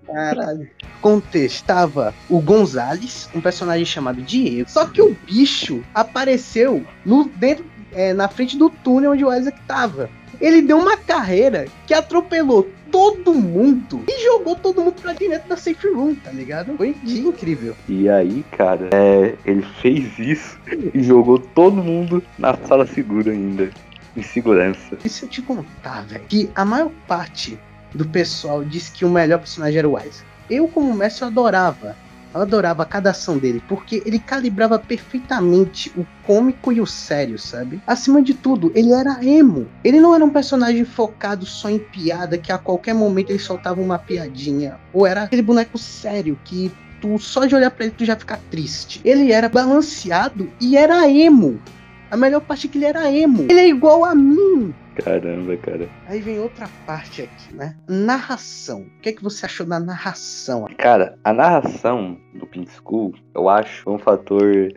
Caralho. 0.06 0.68
Contestava 1.02 2.14
o 2.30 2.40
Gonzales, 2.40 3.30
um 3.34 3.42
personagem 3.42 3.86
chamado 3.86 4.22
Diego. 4.22 4.70
Só 4.70 4.86
que 4.86 5.02
o 5.02 5.16
bicho 5.26 5.84
apareceu 5.94 6.86
no 7.06 7.26
dentro, 7.26 7.66
é, 7.92 8.14
na 8.14 8.28
frente 8.28 8.58
do 8.58 8.70
túnel 8.70 9.12
onde 9.12 9.26
o 9.26 9.34
Isaac 9.34 9.60
tava. 9.68 10.10
Ele 10.40 10.62
deu 10.62 10.78
uma 10.78 10.98
carreira 10.98 11.68
que 11.88 11.94
atropelou 11.94 12.70
todo 12.92 13.34
mundo 13.34 14.04
e 14.08 14.24
jogou 14.24 14.56
todo 14.56 14.82
mundo 14.82 15.02
pra 15.02 15.14
dentro 15.14 15.50
da 15.50 15.58
safe 15.58 15.88
room, 15.88 16.16
tá 16.16 16.32
ligado? 16.32 16.76
Foi 16.78 16.96
incrível. 17.04 17.76
E 17.88 18.08
aí, 18.08 18.46
cara, 18.52 18.90
é, 18.94 19.36
ele 19.46 19.66
fez 19.82 20.20
isso 20.20 20.60
e 20.94 21.02
jogou 21.02 21.40
todo 21.40 21.84
mundo 21.84 22.22
na 22.38 22.56
sala 22.56 22.86
segura 22.86 23.32
ainda. 23.32 23.72
Em 24.16 24.22
segurança. 24.22 24.96
E 25.04 25.10
se 25.10 25.24
eu 25.24 25.30
te 25.30 25.42
contar, 25.42 26.06
velho, 26.06 26.24
que 26.30 26.48
a 26.54 26.64
maior 26.64 26.92
parte 27.08 27.58
do 27.94 28.06
pessoal 28.06 28.64
disse 28.64 28.92
que 28.92 29.06
o 29.06 29.10
melhor 29.10 29.40
personagem 29.40 29.80
era 29.80 29.90
o 29.90 29.98
Isaac. 29.98 30.24
Eu, 30.50 30.68
como 30.68 30.94
mestre, 30.94 31.24
eu 31.24 31.28
adorava. 31.28 31.96
Eu 32.34 32.42
adorava 32.42 32.84
cada 32.84 33.12
ação 33.12 33.38
dele, 33.38 33.62
porque 33.68 34.02
ele 34.06 34.18
calibrava 34.18 34.80
perfeitamente 34.80 35.92
o 35.96 36.06
cômico 36.26 36.72
e 36.72 36.82
o 36.82 36.86
sério, 36.86 37.38
sabe? 37.38 37.80
Acima 37.86 38.24
de 38.24 38.34
tudo, 38.34 38.72
ele 38.74 38.92
era 38.92 39.24
emo. 39.24 39.68
Ele 39.84 40.00
não 40.00 40.16
era 40.16 40.26
um 40.26 40.32
personagem 40.32 40.84
focado 40.84 41.46
só 41.46 41.70
em 41.70 41.78
piada, 41.78 42.38
que 42.38 42.52
a 42.52 42.58
qualquer 42.58 42.96
momento 42.96 43.30
ele 43.30 43.40
soltava 43.40 43.80
uma 43.80 44.00
piadinha. 44.00 44.80
Ou 44.92 45.06
era 45.06 45.24
aquele 45.24 45.44
boneco 45.44 45.78
sério 45.78 46.38
que 46.44 46.72
tu 47.00 47.20
só 47.20 47.46
de 47.46 47.54
olhar 47.54 47.70
pra 47.70 47.86
ele 47.86 47.94
tu 47.96 48.04
já 48.04 48.16
fica 48.16 48.40
triste. 48.50 49.00
Ele 49.06 49.32
era 49.32 49.48
balanceado 49.48 50.50
e 50.60 50.76
era 50.76 51.08
emo. 51.08 51.62
A 52.10 52.18
melhor 52.18 52.42
parte 52.42 52.66
é 52.66 52.70
que 52.70 52.78
ele 52.78 52.86
era 52.86 53.12
emo. 53.12 53.44
Ele 53.44 53.60
é 53.60 53.68
igual 53.68 54.06
a 54.06 54.16
mim. 54.16 54.74
Caramba, 54.96 55.58
cara. 55.58 55.90
Aí 56.08 56.20
vem 56.20 56.40
outra 56.40 56.70
parte 56.86 57.24
aqui, 57.24 57.56
né? 57.56 57.76
Narração. 57.88 58.82
O 58.82 59.02
que 59.02 59.10
é 59.10 59.14
que 59.14 59.24
você 59.24 59.46
achou 59.46 59.66
da 59.66 59.80
narração? 59.80 60.68
Cara, 60.78 61.18
a 61.24 61.34
narração 61.34 62.18
do 62.34 62.46
Pink 62.46 62.72
School, 62.72 63.14
eu 63.34 63.50
acho 63.50 63.90
um 63.90 63.98
fator 63.98 64.72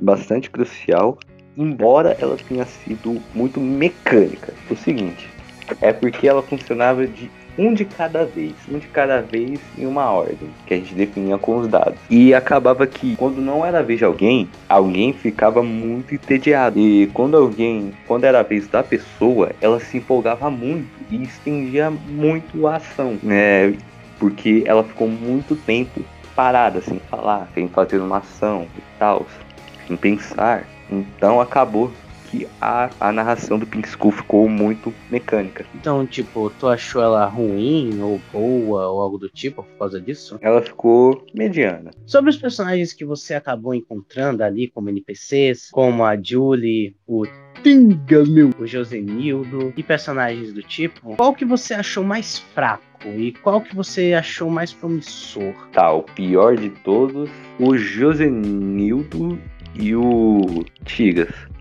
bastante 0.00 0.50
crucial, 0.50 1.18
embora 1.56 2.16
ela 2.20 2.36
tenha 2.36 2.64
sido 2.64 3.20
muito 3.34 3.60
mecânica. 3.60 4.52
O 4.70 4.76
seguinte, 4.76 5.28
É 5.80 5.92
porque 5.92 6.28
ela 6.28 6.42
funcionava 6.42 7.06
de 7.06 7.30
um 7.58 7.74
de 7.74 7.84
cada 7.84 8.24
vez, 8.24 8.54
um 8.70 8.78
de 8.78 8.86
cada 8.88 9.20
vez 9.20 9.60
em 9.76 9.86
uma 9.86 10.10
ordem, 10.10 10.48
que 10.66 10.74
a 10.74 10.76
gente 10.76 10.94
definia 10.94 11.38
com 11.38 11.58
os 11.58 11.68
dados. 11.68 11.98
E 12.08 12.34
acabava 12.34 12.86
que 12.86 13.16
quando 13.16 13.40
não 13.40 13.64
era 13.64 13.80
a 13.80 13.82
vez 13.82 13.98
de 13.98 14.04
alguém, 14.04 14.48
alguém 14.68 15.12
ficava 15.12 15.62
muito 15.62 16.14
entediado. 16.14 16.78
E 16.78 17.06
quando 17.08 17.36
alguém, 17.36 17.92
quando 18.06 18.24
era 18.24 18.40
a 18.40 18.42
vez 18.42 18.66
da 18.68 18.82
pessoa, 18.82 19.50
ela 19.60 19.78
se 19.80 19.98
empolgava 19.98 20.50
muito 20.50 20.88
e 21.10 21.22
estendia 21.22 21.90
muito 21.90 22.66
a 22.66 22.76
ação, 22.76 23.18
né? 23.22 23.74
Porque 24.18 24.62
ela 24.66 24.84
ficou 24.84 25.08
muito 25.08 25.56
tempo 25.56 26.00
parada, 26.34 26.80
sem 26.80 26.98
falar, 27.10 27.48
sem 27.54 27.68
fazer 27.68 27.98
uma 27.98 28.18
ação 28.18 28.66
e 28.76 28.82
tal, 28.98 29.26
sem 29.86 29.96
pensar. 29.96 30.64
Então 30.90 31.40
acabou 31.40 31.90
que 32.32 32.48
a, 32.58 32.90
a 32.98 33.12
narração 33.12 33.58
do 33.58 33.66
Pink 33.66 33.86
School 33.86 34.10
ficou 34.10 34.48
muito 34.48 34.92
mecânica. 35.10 35.66
Então, 35.74 36.06
tipo, 36.06 36.50
tu 36.58 36.66
achou 36.66 37.02
ela 37.02 37.26
ruim 37.26 38.00
ou 38.00 38.18
boa 38.32 38.88
ou 38.88 39.02
algo 39.02 39.18
do 39.18 39.28
tipo 39.28 39.62
por 39.62 39.78
causa 39.78 40.00
disso? 40.00 40.38
Ela 40.40 40.62
ficou 40.62 41.26
mediana. 41.34 41.90
Sobre 42.06 42.30
os 42.30 42.38
personagens 42.38 42.94
que 42.94 43.04
você 43.04 43.34
acabou 43.34 43.74
encontrando 43.74 44.42
ali 44.42 44.68
como 44.68 44.88
NPCs, 44.88 45.68
como 45.70 46.04
a 46.04 46.16
Julie, 46.20 46.96
o 47.06 47.26
Tinga, 47.62 48.24
meu, 48.24 48.50
o 48.58 48.66
Josenildo 48.66 49.74
e 49.76 49.82
personagens 49.82 50.54
do 50.54 50.62
tipo, 50.62 51.14
qual 51.16 51.34
que 51.34 51.44
você 51.44 51.74
achou 51.74 52.02
mais 52.02 52.38
fraco? 52.38 52.82
E 53.04 53.32
qual 53.32 53.60
que 53.60 53.74
você 53.74 54.14
achou 54.14 54.48
mais 54.48 54.72
promissor? 54.72 55.52
Tá, 55.72 55.92
o 55.92 56.02
pior 56.02 56.56
de 56.56 56.70
todos, 56.70 57.28
o 57.60 57.76
Josenildo 57.76 59.38
e 59.74 59.94
o 59.94 60.64
Tigas. 60.84 61.51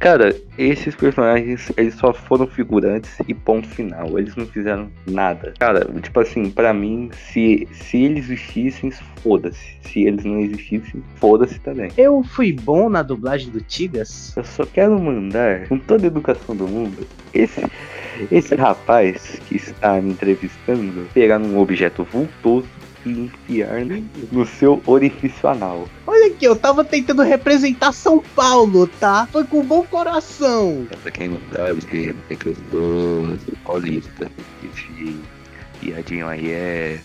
Cara, 0.00 0.34
esses 0.56 0.94
personagens, 0.96 1.70
eles 1.76 1.94
só 1.94 2.14
foram 2.14 2.46
figurantes 2.46 3.18
e 3.28 3.34
ponto 3.34 3.68
final. 3.68 4.18
Eles 4.18 4.34
não 4.34 4.46
fizeram 4.46 4.90
nada. 5.06 5.52
Cara, 5.58 5.86
tipo 6.00 6.18
assim, 6.18 6.48
para 6.48 6.72
mim, 6.72 7.10
se, 7.12 7.68
se 7.70 7.98
eles 7.98 8.30
existissem, 8.30 8.90
foda-se. 9.22 9.76
Se 9.82 10.04
eles 10.04 10.24
não 10.24 10.40
existissem, 10.40 11.02
foda-se 11.16 11.60
também. 11.60 11.92
Eu 11.98 12.22
fui 12.22 12.50
bom 12.50 12.88
na 12.88 13.02
dublagem 13.02 13.50
do 13.50 13.60
Tigas. 13.60 14.34
Eu 14.34 14.44
só 14.44 14.64
quero 14.64 14.98
mandar, 14.98 15.68
com 15.68 15.78
toda 15.78 16.04
a 16.04 16.08
educação 16.08 16.56
do 16.56 16.66
mundo, 16.66 17.06
esse, 17.34 17.62
esse 18.32 18.54
rapaz 18.54 19.38
que 19.46 19.56
está 19.56 20.00
me 20.00 20.12
entrevistando 20.12 21.06
pegar 21.12 21.38
um 21.38 21.58
objeto 21.58 22.04
vultoso 22.04 22.66
enfiar 23.06 23.80
no 24.30 24.46
seu 24.46 24.82
orifício 24.86 25.48
anal. 25.48 25.88
Olha 26.06 26.26
aqui, 26.26 26.44
eu 26.44 26.56
tava 26.56 26.84
tentando 26.84 27.22
representar 27.22 27.92
São 27.92 28.22
Paulo, 28.34 28.86
tá? 28.86 29.28
Foi 29.32 29.44
com 29.44 29.64
bom 29.64 29.82
coração. 29.84 30.86
Pra 31.02 31.10
quem 31.10 31.28
não 31.28 31.40
sabe, 31.52 32.14
é 32.28 32.34
que 32.34 32.46
eu 32.46 32.56
sou 32.70 33.56
paulista. 33.64 34.30
Esse 34.62 35.16
piadinho 35.80 36.28
aí 36.28 36.50
é 36.50 37.00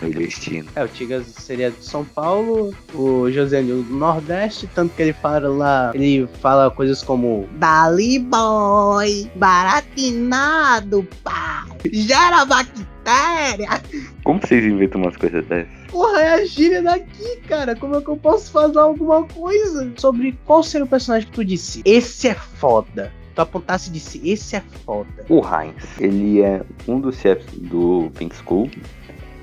nordestino. 0.00 0.68
É, 0.74 0.84
o 0.84 0.88
Tigas 0.88 1.26
seria 1.26 1.70
de 1.70 1.84
São 1.84 2.04
Paulo, 2.04 2.74
o 2.94 3.30
Josenil 3.30 3.82
do 3.82 3.94
Nordeste, 3.94 4.68
tanto 4.74 4.94
que 4.94 5.02
ele 5.02 5.12
fala 5.12 5.48
lá, 5.48 5.92
ele 5.94 6.28
fala 6.40 6.70
coisas 6.70 7.02
como 7.02 7.48
Dali 7.52 8.18
boy, 8.18 9.30
baratinado, 9.36 11.06
pai. 11.22 11.70
Gera 11.92 12.44
bactéria. 12.44 13.80
Como 14.24 14.40
vocês 14.40 14.64
inventam 14.64 15.00
umas 15.00 15.16
coisas 15.16 15.44
dessas? 15.46 15.80
Porra, 15.88 16.20
é 16.20 16.34
a 16.34 16.44
gíria 16.44 16.82
daqui, 16.82 17.36
cara. 17.48 17.74
Como 17.74 17.96
é 17.96 18.00
que 18.00 18.08
eu 18.08 18.16
posso 18.16 18.52
fazer 18.52 18.78
alguma 18.78 19.24
coisa? 19.24 19.90
sobre 19.96 20.38
qual 20.44 20.62
seria 20.62 20.84
o 20.84 20.88
personagem 20.88 21.28
que 21.28 21.34
tu 21.34 21.44
disse. 21.44 21.82
Esse 21.84 22.28
é 22.28 22.34
foda. 22.34 23.12
Tu 23.34 23.40
apontasse 23.40 23.90
e 23.90 23.92
disse, 23.92 24.20
esse 24.28 24.56
é 24.56 24.62
foda. 24.84 25.08
O 25.28 25.40
Heinz, 25.40 25.84
ele 26.00 26.42
é 26.42 26.62
um 26.88 27.00
dos 27.00 27.16
chefes 27.16 27.46
do 27.54 28.10
Pink 28.16 28.34
School, 28.36 28.68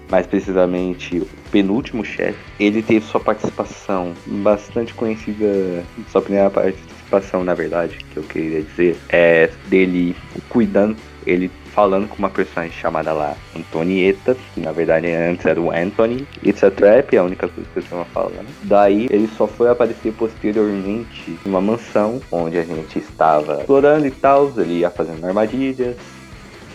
mais 0.09 0.25
precisamente 0.25 1.19
o 1.19 1.27
penúltimo 1.51 2.03
chefe. 2.03 2.39
Ele 2.59 2.81
teve 2.81 3.05
sua 3.05 3.19
participação 3.19 4.13
bastante 4.25 4.93
conhecida, 4.93 5.83
sua 6.11 6.21
primeira 6.21 6.49
participação, 6.49 7.43
na 7.43 7.53
verdade, 7.53 7.97
que 8.11 8.17
eu 8.17 8.23
queria 8.23 8.61
dizer, 8.61 8.97
é 9.09 9.49
dele 9.67 10.15
cuidando, 10.49 10.97
ele 11.25 11.51
falando 11.77 12.07
com 12.07 12.17
uma 12.17 12.29
personagem 12.29 12.75
chamada 12.75 13.13
lá 13.13 13.35
Antonieta, 13.55 14.35
que 14.55 14.59
na 14.59 14.71
verdade 14.71 15.11
antes 15.11 15.45
era 15.45 15.61
o 15.61 15.69
Anthony. 15.69 16.27
It's 16.43 16.63
a 16.63 16.71
Trap, 16.71 17.13
é 17.13 17.19
a 17.19 17.23
única 17.23 17.47
coisa 17.47 17.69
que 17.69 17.77
eu 17.77 17.83
estava 17.83 18.05
falando. 18.05 18.47
Daí 18.63 19.07
ele 19.11 19.29
só 19.37 19.45
foi 19.45 19.69
aparecer 19.69 20.11
posteriormente 20.13 21.37
em 21.45 21.49
uma 21.49 21.61
mansão 21.61 22.19
onde 22.31 22.57
a 22.57 22.63
gente 22.63 22.97
estava 22.97 23.59
explorando 23.59 24.07
e 24.07 24.11
tal. 24.11 24.51
Ele 24.57 24.79
ia 24.79 24.89
fazendo 24.89 25.23
armadilhas, 25.23 25.95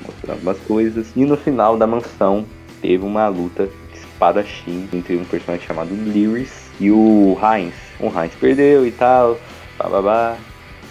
mostrando 0.06 0.42
umas 0.42 0.58
coisas. 0.60 1.10
E 1.16 1.24
no 1.24 1.36
final 1.36 1.76
da 1.76 1.86
mansão 1.86 2.46
teve 2.82 3.04
uma 3.04 3.28
luta 3.28 3.70
espadachim 3.94 4.88
entre 4.92 5.16
um 5.16 5.24
personagem 5.24 5.66
chamado 5.66 5.94
Lyris 5.94 6.70
e 6.78 6.90
o 6.90 7.38
Heinz. 7.40 7.74
O 7.98 8.06
Heinz 8.06 8.34
perdeu 8.34 8.84
e 8.84 8.90
tal, 8.90 9.38
bababá, 9.78 10.36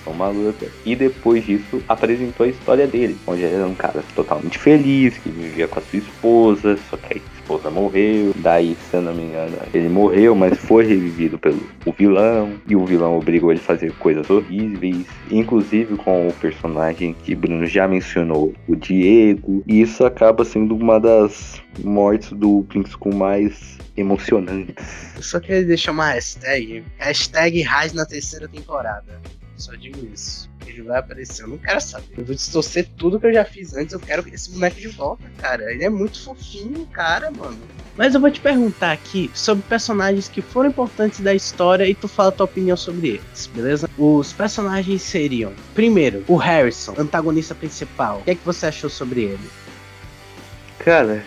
uma 0.05 0.29
luta. 0.29 0.67
E 0.85 0.95
depois 0.95 1.45
disso 1.45 1.83
apresentou 1.87 2.45
a 2.45 2.49
história 2.49 2.87
dele, 2.87 3.17
onde 3.27 3.43
ele 3.43 3.55
era 3.55 3.67
um 3.67 3.75
cara 3.75 4.03
totalmente 4.15 4.57
feliz, 4.57 5.17
que 5.17 5.29
vivia 5.29 5.67
com 5.67 5.79
a 5.79 5.81
sua 5.81 5.99
esposa, 5.99 6.79
só 6.89 6.97
que 6.97 7.13
a 7.13 7.17
esposa 7.51 7.69
morreu. 7.69 8.33
Daí, 8.37 8.77
se 8.89 8.95
eu 8.95 9.01
não 9.01 9.13
me 9.13 9.23
engano, 9.23 9.57
ele 9.73 9.89
morreu, 9.89 10.35
mas 10.35 10.57
foi 10.57 10.85
revivido 10.85 11.37
pelo 11.37 11.61
o 11.85 11.91
vilão. 11.91 12.53
E 12.67 12.75
o 12.75 12.85
vilão 12.85 13.17
obrigou 13.17 13.51
ele 13.51 13.59
a 13.59 13.63
fazer 13.63 13.91
coisas 13.93 14.29
horríveis, 14.29 15.05
inclusive 15.29 15.95
com 15.97 16.27
o 16.27 16.33
personagem 16.33 17.13
que 17.13 17.35
Bruno 17.35 17.65
já 17.65 17.87
mencionou, 17.87 18.53
o 18.67 18.75
Diego. 18.75 19.63
E 19.67 19.81
isso 19.81 20.05
acaba 20.05 20.45
sendo 20.45 20.75
uma 20.75 20.99
das 20.99 21.61
mortes 21.83 22.31
do 22.31 22.65
Prince 22.69 22.95
com 22.97 23.13
mais 23.13 23.77
emocionantes. 23.97 25.11
Eu 25.15 25.23
só 25.23 25.39
queria 25.39 25.65
deixar 25.65 25.91
uma 25.91 26.11
hashtag. 26.11 26.83
Hashtag 26.97 27.61
Raiz 27.61 27.93
na 27.93 28.05
terceira 28.05 28.47
temporada. 28.47 29.19
Só 29.61 29.75
digo 29.75 29.99
isso. 30.11 30.49
Ele 30.65 30.81
vai 30.81 30.97
aparecer. 30.97 31.43
Eu 31.43 31.49
não 31.49 31.57
quero 31.57 31.79
saber. 31.79 32.15
Eu 32.17 32.25
vou 32.25 32.33
distorcer 32.33 32.89
tudo 32.97 33.19
que 33.19 33.27
eu 33.27 33.33
já 33.33 33.45
fiz 33.45 33.75
antes. 33.75 33.93
Eu 33.93 33.99
quero 33.99 34.27
esse 34.33 34.49
boneco 34.49 34.79
de 34.79 34.87
volta, 34.87 35.23
cara. 35.37 35.71
Ele 35.71 35.83
é 35.83 35.89
muito 35.89 36.23
fofinho, 36.23 36.85
cara, 36.87 37.29
mano. 37.29 37.59
Mas 37.95 38.15
eu 38.15 38.21
vou 38.21 38.31
te 38.31 38.39
perguntar 38.39 38.91
aqui 38.91 39.29
sobre 39.35 39.63
personagens 39.67 40.27
que 40.27 40.41
foram 40.41 40.69
importantes 40.69 41.19
da 41.19 41.35
história 41.35 41.87
e 41.87 41.93
tu 41.93 42.07
fala 42.07 42.29
a 42.29 42.31
tua 42.31 42.45
opinião 42.45 42.75
sobre 42.75 43.09
eles, 43.09 43.47
beleza? 43.53 43.89
Os 43.97 44.31
personagens 44.31 45.01
seriam, 45.01 45.53
primeiro, 45.75 46.23
o 46.27 46.37
Harrison, 46.37 46.95
antagonista 46.97 47.53
principal. 47.53 48.19
O 48.19 48.23
que 48.23 48.31
é 48.31 48.35
que 48.35 48.45
você 48.45 48.67
achou 48.67 48.89
sobre 48.89 49.21
ele? 49.21 49.49
Cara, 50.79 51.23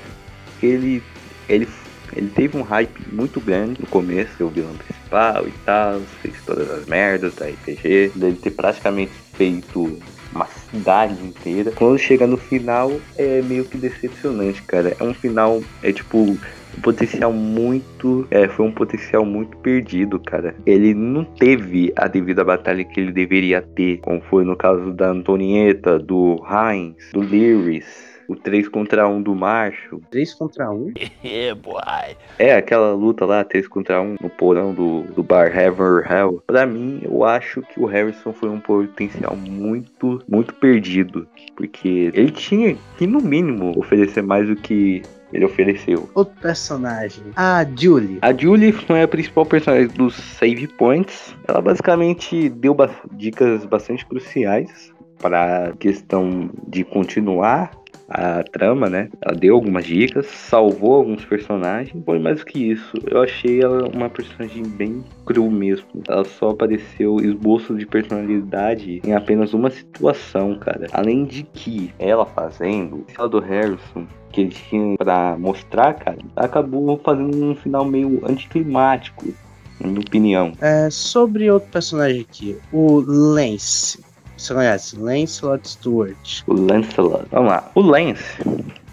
ele. 0.63 1.03
ele 1.49 1.69
ele 2.17 2.29
teve 2.29 2.57
um 2.57 2.63
hype 2.63 3.13
muito 3.13 3.41
grande 3.41 3.81
no 3.81 3.89
começo, 3.89 4.45
o 4.45 4.49
vilão 4.49 4.75
principal 4.77 5.04
e 5.47 5.53
tal, 5.65 6.01
fez 6.23 6.35
todas 6.45 6.71
as 6.71 6.87
merdas 6.87 7.35
da 7.35 7.47
RPG, 7.47 8.13
dele 8.15 8.39
ter 8.41 8.51
praticamente 8.51 9.13
feito 9.35 9.99
uma 10.35 10.47
cidade 10.47 11.25
inteira. 11.25 11.71
Quando 11.71 11.99
chega 11.99 12.27
no 12.27 12.37
final, 12.37 12.91
é 13.17 13.41
meio 13.43 13.65
que 13.65 13.79
decepcionante, 13.79 14.63
cara. 14.63 14.97
É 14.99 15.05
um 15.05 15.15
final, 15.15 15.63
é 15.83 15.93
tipo, 15.93 16.19
um 16.19 16.81
potencial 16.83 17.33
muito. 17.33 18.27
É, 18.31 18.49
foi 18.49 18.67
um 18.67 18.73
potencial 18.73 19.25
muito 19.25 19.57
perdido, 19.59 20.19
cara. 20.19 20.55
Ele 20.67 20.93
não 20.93 21.25
teve 21.25 21.93
a 21.97 22.09
devida 22.09 22.45
batalha 22.45 22.85
que 22.85 22.99
ele 22.99 23.13
deveria 23.13 23.63
ter, 23.63 23.99
como 23.99 24.21
foi 24.23 24.45
no 24.45 24.57
caso 24.57 24.93
da 24.93 25.11
Antonieta, 25.11 25.99
do 25.99 26.45
Heinz, 26.51 26.97
do 27.13 27.23
Lyris 27.23 28.14
o 28.29 28.35
3 28.35 28.69
contra 28.69 29.09
1 29.09 29.23
do 29.23 29.35
macho. 29.35 30.01
3 30.11 30.35
contra 30.35 30.71
1? 30.71 30.95
yeah, 31.25 31.55
boy. 31.61 32.17
É, 32.39 32.55
aquela 32.55 32.93
luta 32.93 33.25
lá, 33.25 33.45
3 33.45 33.69
contra 33.69 34.01
1 34.01 34.17
no 34.21 34.31
porão 34.31 34.73
do, 34.73 35.03
do 35.03 35.23
bar 35.23 35.47
Heaven 35.57 35.81
or 35.81 36.13
Hell. 36.13 36.43
Pra 36.47 36.67
mim, 36.67 37.01
eu 37.03 37.25
acho 37.25 37.63
que 37.63 37.81
o 37.81 37.87
Harrison 37.87 38.33
foi 38.33 38.49
um 38.49 38.61
potencial 38.61 39.37
muito, 39.37 40.23
muito 40.29 40.55
perdido. 40.55 41.27
Porque 41.57 42.11
ele 42.15 42.31
tinha 42.31 42.77
que, 42.99 43.07
no 43.07 43.21
mínimo, 43.21 43.79
oferecer 43.79 44.23
mais 44.23 44.47
do 44.47 44.57
que 44.57 45.03
ele 45.33 45.45
ofereceu. 45.45 46.09
Outro 46.15 46.35
personagem, 46.41 47.25
a 47.35 47.67
Julie. 47.77 48.19
A 48.23 48.33
Julie 48.33 48.71
foi 48.71 49.03
a 49.03 49.09
principal 49.09 49.45
personagem 49.45 49.89
dos 49.89 50.15
Save 50.15 50.69
Points. 50.69 51.35
Ela 51.49 51.61
basicamente 51.61 52.49
deu 52.49 52.73
ba 52.73 52.89
dicas 53.13 53.65
bastante 53.65 54.07
cruciais 54.07 54.93
para 55.19 55.69
a 55.69 55.73
questão 55.73 56.51
de 56.69 56.85
continuar 56.85 57.73
a 58.15 58.45
trama, 58.45 58.89
né? 58.89 59.09
Ela 59.21 59.37
deu 59.37 59.57
algumas 59.57 59.85
dicas, 59.85 60.27
salvou 60.27 60.95
alguns 60.95 61.25
personagens. 61.25 62.03
Foi 62.05 62.19
mais 62.19 62.39
do 62.39 62.47
que 62.47 62.71
isso. 62.71 62.97
Eu 63.11 63.23
achei 63.23 63.61
ela 63.61 63.89
uma 63.89 64.09
personagem 64.09 64.63
bem 64.63 65.05
cru 65.27 65.51
mesmo. 65.51 65.87
Ela 66.07 66.25
só 66.25 66.51
apareceu 66.51 67.17
esboço 67.17 67.75
de 67.75 67.85
personalidade 67.85 69.03
em 69.05 69.15
apenas 69.15 69.53
uma 69.53 69.69
situação, 69.69 70.57
cara. 70.57 70.87
Além 70.93 71.25
de 71.25 71.43
que 71.43 71.93
ela 71.99 72.25
fazendo, 72.25 73.05
ela 73.19 73.29
do 73.29 73.41
Harrison, 73.41 74.07
que 74.31 74.43
eles 74.43 74.57
tinham 74.69 74.97
pra 74.97 75.37
mostrar, 75.37 75.95
cara, 75.95 76.19
acabou 76.37 76.99
fazendo 76.99 77.45
um 77.45 77.55
final 77.55 77.85
meio 77.85 78.21
anticlimático, 78.29 79.35
na 79.81 79.89
minha 79.89 80.01
opinião. 80.01 80.53
É, 80.61 80.89
sobre 80.89 81.51
outro 81.51 81.69
personagem 81.71 82.21
aqui, 82.21 82.57
o 82.73 83.01
Lance. 83.01 84.14
Você 84.45 84.53
conhece? 84.53 84.97
Lancelot 84.99 85.67
Stewart. 85.67 86.43
O 86.47 86.53
Lancelot. 86.53 87.25
Vamos 87.31 87.49
lá. 87.49 87.71
O 87.75 87.81
Lance, 87.81 88.23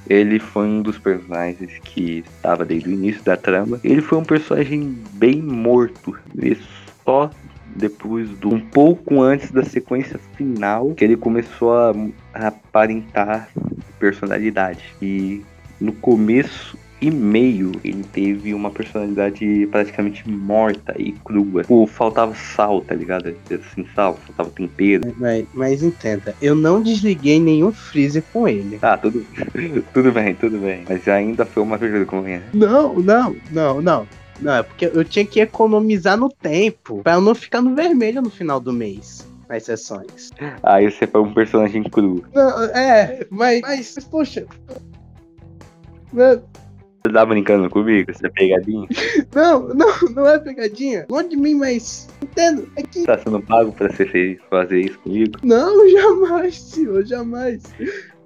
ele 0.08 0.40
foi 0.40 0.66
um 0.66 0.82
dos 0.82 0.98
personagens 0.98 1.78
que 1.84 2.24
estava 2.38 2.64
desde 2.64 2.88
o 2.88 2.94
início 2.94 3.22
da 3.24 3.36
trama. 3.36 3.78
Ele 3.84 4.02
foi 4.02 4.20
um 4.20 4.24
personagem 4.24 4.98
bem 5.12 5.42
morto. 5.42 6.18
Ele 6.38 6.58
só 7.04 7.30
depois 7.76 8.30
do 8.30 8.48
um 8.48 8.62
pouco 8.62 9.22
antes 9.22 9.52
da 9.52 9.62
sequência 9.64 10.18
final 10.38 10.94
que 10.94 11.04
ele 11.04 11.18
começou 11.18 11.74
a 11.74 11.94
aparentar 12.34 13.50
personalidade. 14.00 14.96
E 15.02 15.42
no 15.82 15.92
começo 15.92 16.78
e 17.02 17.10
meio 17.10 17.72
ele 17.84 18.04
teve 18.04 18.54
uma 18.54 18.70
personalidade 18.70 19.68
praticamente 19.72 20.30
morta 20.30 20.94
e 20.98 21.12
crua. 21.12 21.64
Pô, 21.64 21.88
faltava 21.88 22.36
sal, 22.36 22.82
tá 22.82 22.94
ligado? 22.94 23.36
Assim, 23.50 23.86
sal, 23.96 24.18
faltava 24.28 24.50
tempero. 24.52 25.14
Mas, 25.18 25.46
mas 25.54 25.84
entenda, 25.84 26.36
eu 26.40 26.54
não 26.54 26.82
desliguei 26.82 27.40
nenhum 27.40 27.72
freezer 27.72 28.24
com 28.32 28.48
ele. 28.48 28.78
Ah, 28.84 28.98
tudo, 28.98 29.26
tudo 29.94 30.12
bem, 30.12 30.36
tudo 30.36 30.60
bem. 30.60 30.86
Mas 30.88 31.08
ainda 31.08 31.44
foi 31.44 31.64
uma 31.64 31.78
vergonha. 31.78 32.44
Não, 32.54 32.94
não, 32.94 33.36
não, 33.52 33.82
não. 33.82 34.08
Não, 34.40 34.56
é 34.56 34.64
porque 34.64 34.86
eu 34.86 35.04
tinha 35.04 35.26
que 35.26 35.40
economizar 35.40 36.18
no 36.18 36.30
tempo 36.30 37.02
pra 37.04 37.14
eu 37.14 37.22
não 37.22 37.36
ficar 37.36 37.62
no 37.62 37.76
vermelho 37.76 38.22
no 38.22 38.30
final 38.30 38.60
do 38.60 38.74
mês. 38.74 39.28
Nas 39.48 39.64
sessões. 39.64 40.32
Aí 40.64 40.90
você 40.90 41.06
foi 41.06 41.22
um 41.22 41.34
personagem 41.34 41.84
cru. 41.84 42.24
Não, 42.34 42.64
é, 42.64 43.26
mas, 43.30 43.62
mas, 43.62 43.94
mas 43.96 44.06
poxa. 44.06 44.46
Não, 46.14 46.42
Você 47.04 47.14
tá 47.14 47.26
brincando 47.26 47.68
comigo? 47.70 48.14
Você 48.14 48.28
é 48.28 48.30
pegadinha? 48.30 48.88
Não, 49.34 49.70
não, 49.70 49.88
não 50.14 50.28
é 50.28 50.38
pegadinha. 50.38 51.06
Longe 51.10 51.30
de 51.30 51.38
mim, 51.38 51.56
mas. 51.56 52.08
Entendo. 52.22 52.70
É 52.76 52.84
que. 52.84 53.04
Tá 53.04 53.18
sendo 53.18 53.42
pago 53.42 53.72
pra 53.72 53.90
você 53.90 54.38
fazer 54.50 54.82
isso 54.82 55.00
comigo? 55.00 55.40
Não, 55.42 55.90
jamais, 55.90 56.60
senhor, 56.60 57.04
jamais. 57.06 57.64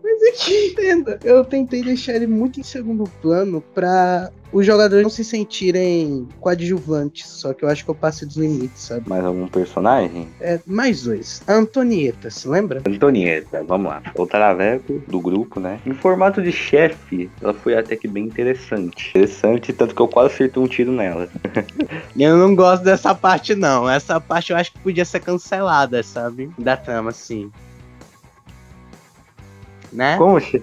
Mas 0.05 0.21
é 0.21 0.31
que, 0.33 0.67
entenda, 0.67 1.19
eu 1.23 1.43
tentei 1.43 1.81
deixar 1.81 2.13
ele 2.13 2.27
muito 2.27 2.59
em 2.59 2.63
segundo 2.63 3.05
plano 3.21 3.59
pra 3.73 4.31
os 4.53 4.65
jogadores 4.65 5.03
não 5.03 5.09
se 5.09 5.23
sentirem 5.23 6.27
coadjuvantes. 6.39 7.27
Só 7.27 7.53
que 7.53 7.65
eu 7.65 7.69
acho 7.69 7.83
que 7.83 7.89
eu 7.89 7.95
passei 7.95 8.27
dos 8.27 8.37
limites, 8.37 8.83
sabe? 8.83 9.09
Mais 9.09 9.25
algum 9.25 9.47
personagem? 9.47 10.29
É, 10.39 10.59
mais 10.65 11.03
dois. 11.03 11.41
A 11.47 11.53
Antonieta, 11.53 12.29
se 12.29 12.47
lembra? 12.47 12.81
Antonieta, 12.87 13.63
vamos 13.63 13.87
lá. 13.87 14.03
O 14.15 14.25
Traveco 14.25 15.01
do 15.07 15.19
grupo, 15.19 15.59
né? 15.59 15.79
Em 15.85 15.93
formato 15.93 16.41
de 16.41 16.51
chefe, 16.51 17.29
ela 17.41 17.53
foi 17.53 17.75
até 17.75 17.95
que 17.95 18.07
bem 18.07 18.25
interessante. 18.25 19.09
Interessante, 19.09 19.73
tanto 19.73 19.95
que 19.95 20.01
eu 20.01 20.07
quase 20.07 20.35
acertei 20.35 20.61
um 20.61 20.67
tiro 20.67 20.91
nela. 20.91 21.27
Eu 22.17 22.37
não 22.37 22.55
gosto 22.55 22.83
dessa 22.83 23.13
parte, 23.13 23.55
não. 23.55 23.89
Essa 23.89 24.21
parte 24.21 24.51
eu 24.51 24.57
acho 24.57 24.71
que 24.71 24.79
podia 24.79 25.03
ser 25.03 25.19
cancelada, 25.19 26.01
sabe? 26.01 26.49
Da 26.57 26.77
trama, 26.77 27.09
assim. 27.09 27.51
Né? 29.95 30.17
Como, 30.17 30.39
che 30.39 30.61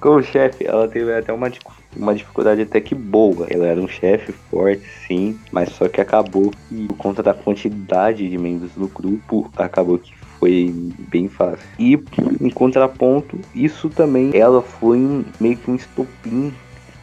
como 0.00 0.22
chefe, 0.22 0.66
ela 0.66 0.88
teve 0.88 1.12
até 1.12 1.32
uma, 1.32 1.50
uma 1.94 2.14
dificuldade 2.14 2.62
até 2.62 2.80
que 2.80 2.94
boa. 2.94 3.46
Ela 3.50 3.66
era 3.66 3.80
um 3.80 3.88
chefe 3.88 4.32
forte, 4.50 4.82
sim, 5.06 5.38
mas 5.52 5.70
só 5.70 5.88
que 5.88 6.00
acabou 6.00 6.50
que, 6.68 6.86
por 6.86 6.96
conta 6.96 7.22
da 7.22 7.34
quantidade 7.34 8.28
de 8.28 8.38
membros 8.38 8.72
do 8.72 8.88
grupo, 8.88 9.50
acabou 9.56 9.98
que 9.98 10.14
foi 10.38 10.74
bem 11.10 11.28
fácil. 11.28 11.68
E, 11.78 12.02
em 12.40 12.50
contraponto, 12.50 13.38
isso 13.54 13.90
também, 13.90 14.30
ela 14.34 14.62
foi 14.62 15.24
meio 15.38 15.56
que 15.58 15.70
um 15.70 15.74
estopim 15.74 16.52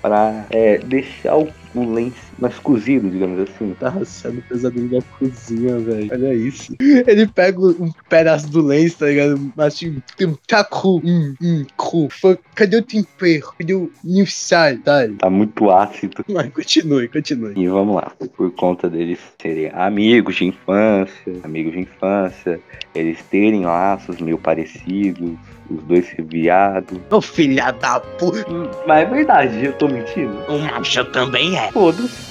para 0.02 0.46
deixar 0.86 1.38
o, 1.38 1.48
o 1.76 1.84
mais 2.40 2.58
cozido, 2.60 3.10
digamos 3.10 3.40
assim. 3.40 3.76
Tá 3.78 3.94
sendo 4.06 4.42
pesadelo 4.42 4.90
da 4.90 5.02
cozinha, 5.20 5.78
velho. 5.80 6.10
Olha 6.12 6.34
isso. 6.34 6.74
Ele 6.82 7.28
pega 7.28 7.60
um 7.60 7.92
pedaço 8.10 8.50
do 8.50 8.62
lenço, 8.62 9.00
tá 9.00 9.06
ligado? 9.06 9.54
Assim, 9.58 10.02
tem 10.18 10.28
um 10.28 10.36
taco, 10.48 11.00
hum, 11.04 11.36
hum, 11.42 11.66
cru. 11.78 12.08
Cadê 12.56 12.78
o 12.78 12.82
tempero? 12.82 13.54
Cadê 13.58 13.74
o 13.76 13.92
o 14.04 14.26
sal, 14.28 14.78
tá? 14.80 15.08
Tá 15.20 15.30
muito 15.30 15.70
ácido. 15.70 16.24
Mas 16.30 16.52
continue, 16.52 17.08
continue. 17.08 17.54
E 17.56 17.68
vamos 17.68 17.96
lá, 17.96 18.12
por 18.36 18.52
conta 18.52 18.90
deles 18.90 19.20
serem 19.42 19.70
amigos 19.74 20.36
de 20.36 20.46
infância, 20.46 21.34
amigos 21.44 21.74
de 21.74 21.80
infância, 21.82 22.60
eles 22.96 23.22
terem 23.30 23.66
laços 23.66 24.20
meio 24.20 24.38
parecidos, 24.38 25.32
os 25.70 25.84
dois 25.84 26.06
ser 26.08 26.24
viados. 26.24 27.00
Ô 27.12 27.22
filha 27.22 27.72
da 27.72 28.00
puta. 28.00 28.46
Mas 28.86 29.04
é 29.04 29.06
verdade, 29.06 29.66
eu 29.66 29.74
tô 29.74 29.88
mentindo. 29.88 30.38
O 30.48 30.60
macho 30.60 31.06
também 31.06 31.58
é. 31.58 31.72
Foda-se. 31.72 32.27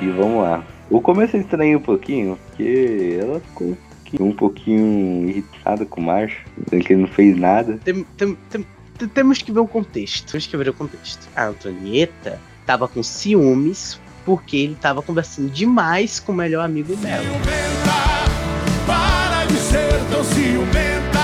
E 0.00 0.08
vamos 0.10 0.42
lá. 0.42 0.64
O 0.90 1.00
começo 1.00 1.36
é 1.36 1.40
estranho 1.40 1.78
um 1.78 1.82
pouquinho, 1.82 2.38
porque 2.48 3.18
ela 3.20 3.40
ficou 3.40 3.68
um 3.68 3.74
pouquinho- 3.74 4.28
um 4.28 4.32
pouquinho 4.32 5.28
irritada 5.28 5.86
com 5.86 6.00
o 6.00 6.04
Marcho, 6.04 6.42
que 6.68 6.92
ele 6.92 7.02
não 7.02 7.08
fez 7.08 7.36
nada. 7.36 7.78
Tem- 7.84 8.04
tem- 8.16 8.36
tem- 8.50 9.08
temos 9.08 9.40
que 9.40 9.50
ver 9.52 9.60
o 9.60 9.66
contexto. 9.66 10.30
Temos 10.30 10.46
que 10.46 10.56
ver 10.56 10.68
o 10.68 10.74
contexto. 10.74 11.26
A 11.34 11.46
Antonieta 11.46 12.38
tava 12.66 12.86
com 12.88 13.02
ciúmes 13.02 13.98
porque 14.24 14.56
ele 14.56 14.74
tava 14.80 15.02
conversando 15.02 15.50
demais 15.50 16.20
com 16.20 16.32
o 16.32 16.34
melhor 16.34 16.64
amigo 16.64 16.94
dela. 16.96 17.22
ciumenta, 17.22 18.86
para 18.86 19.44
de 19.46 19.54
ser 19.54 19.88
tão 20.10 20.22
ciumenta. 20.24 21.22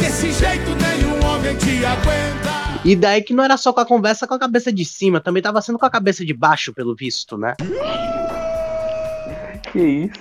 Desse 0.00 0.32
jeito 0.32 0.70
nenhum 0.76 1.26
homem 1.26 1.56
te 1.56 1.84
aguenta. 1.84 2.23
E 2.84 2.94
daí 2.94 3.22
que 3.22 3.32
não 3.32 3.42
era 3.42 3.56
só 3.56 3.72
com 3.72 3.80
a 3.80 3.86
conversa 3.86 4.26
com 4.26 4.34
a 4.34 4.38
cabeça 4.38 4.70
de 4.70 4.84
cima, 4.84 5.18
também 5.18 5.42
tava 5.42 5.62
sendo 5.62 5.78
com 5.78 5.86
a 5.86 5.90
cabeça 5.90 6.22
de 6.22 6.34
baixo, 6.34 6.70
pelo 6.74 6.94
visto, 6.94 7.38
né? 7.38 7.54
Que 9.72 9.80
isso? 9.80 10.12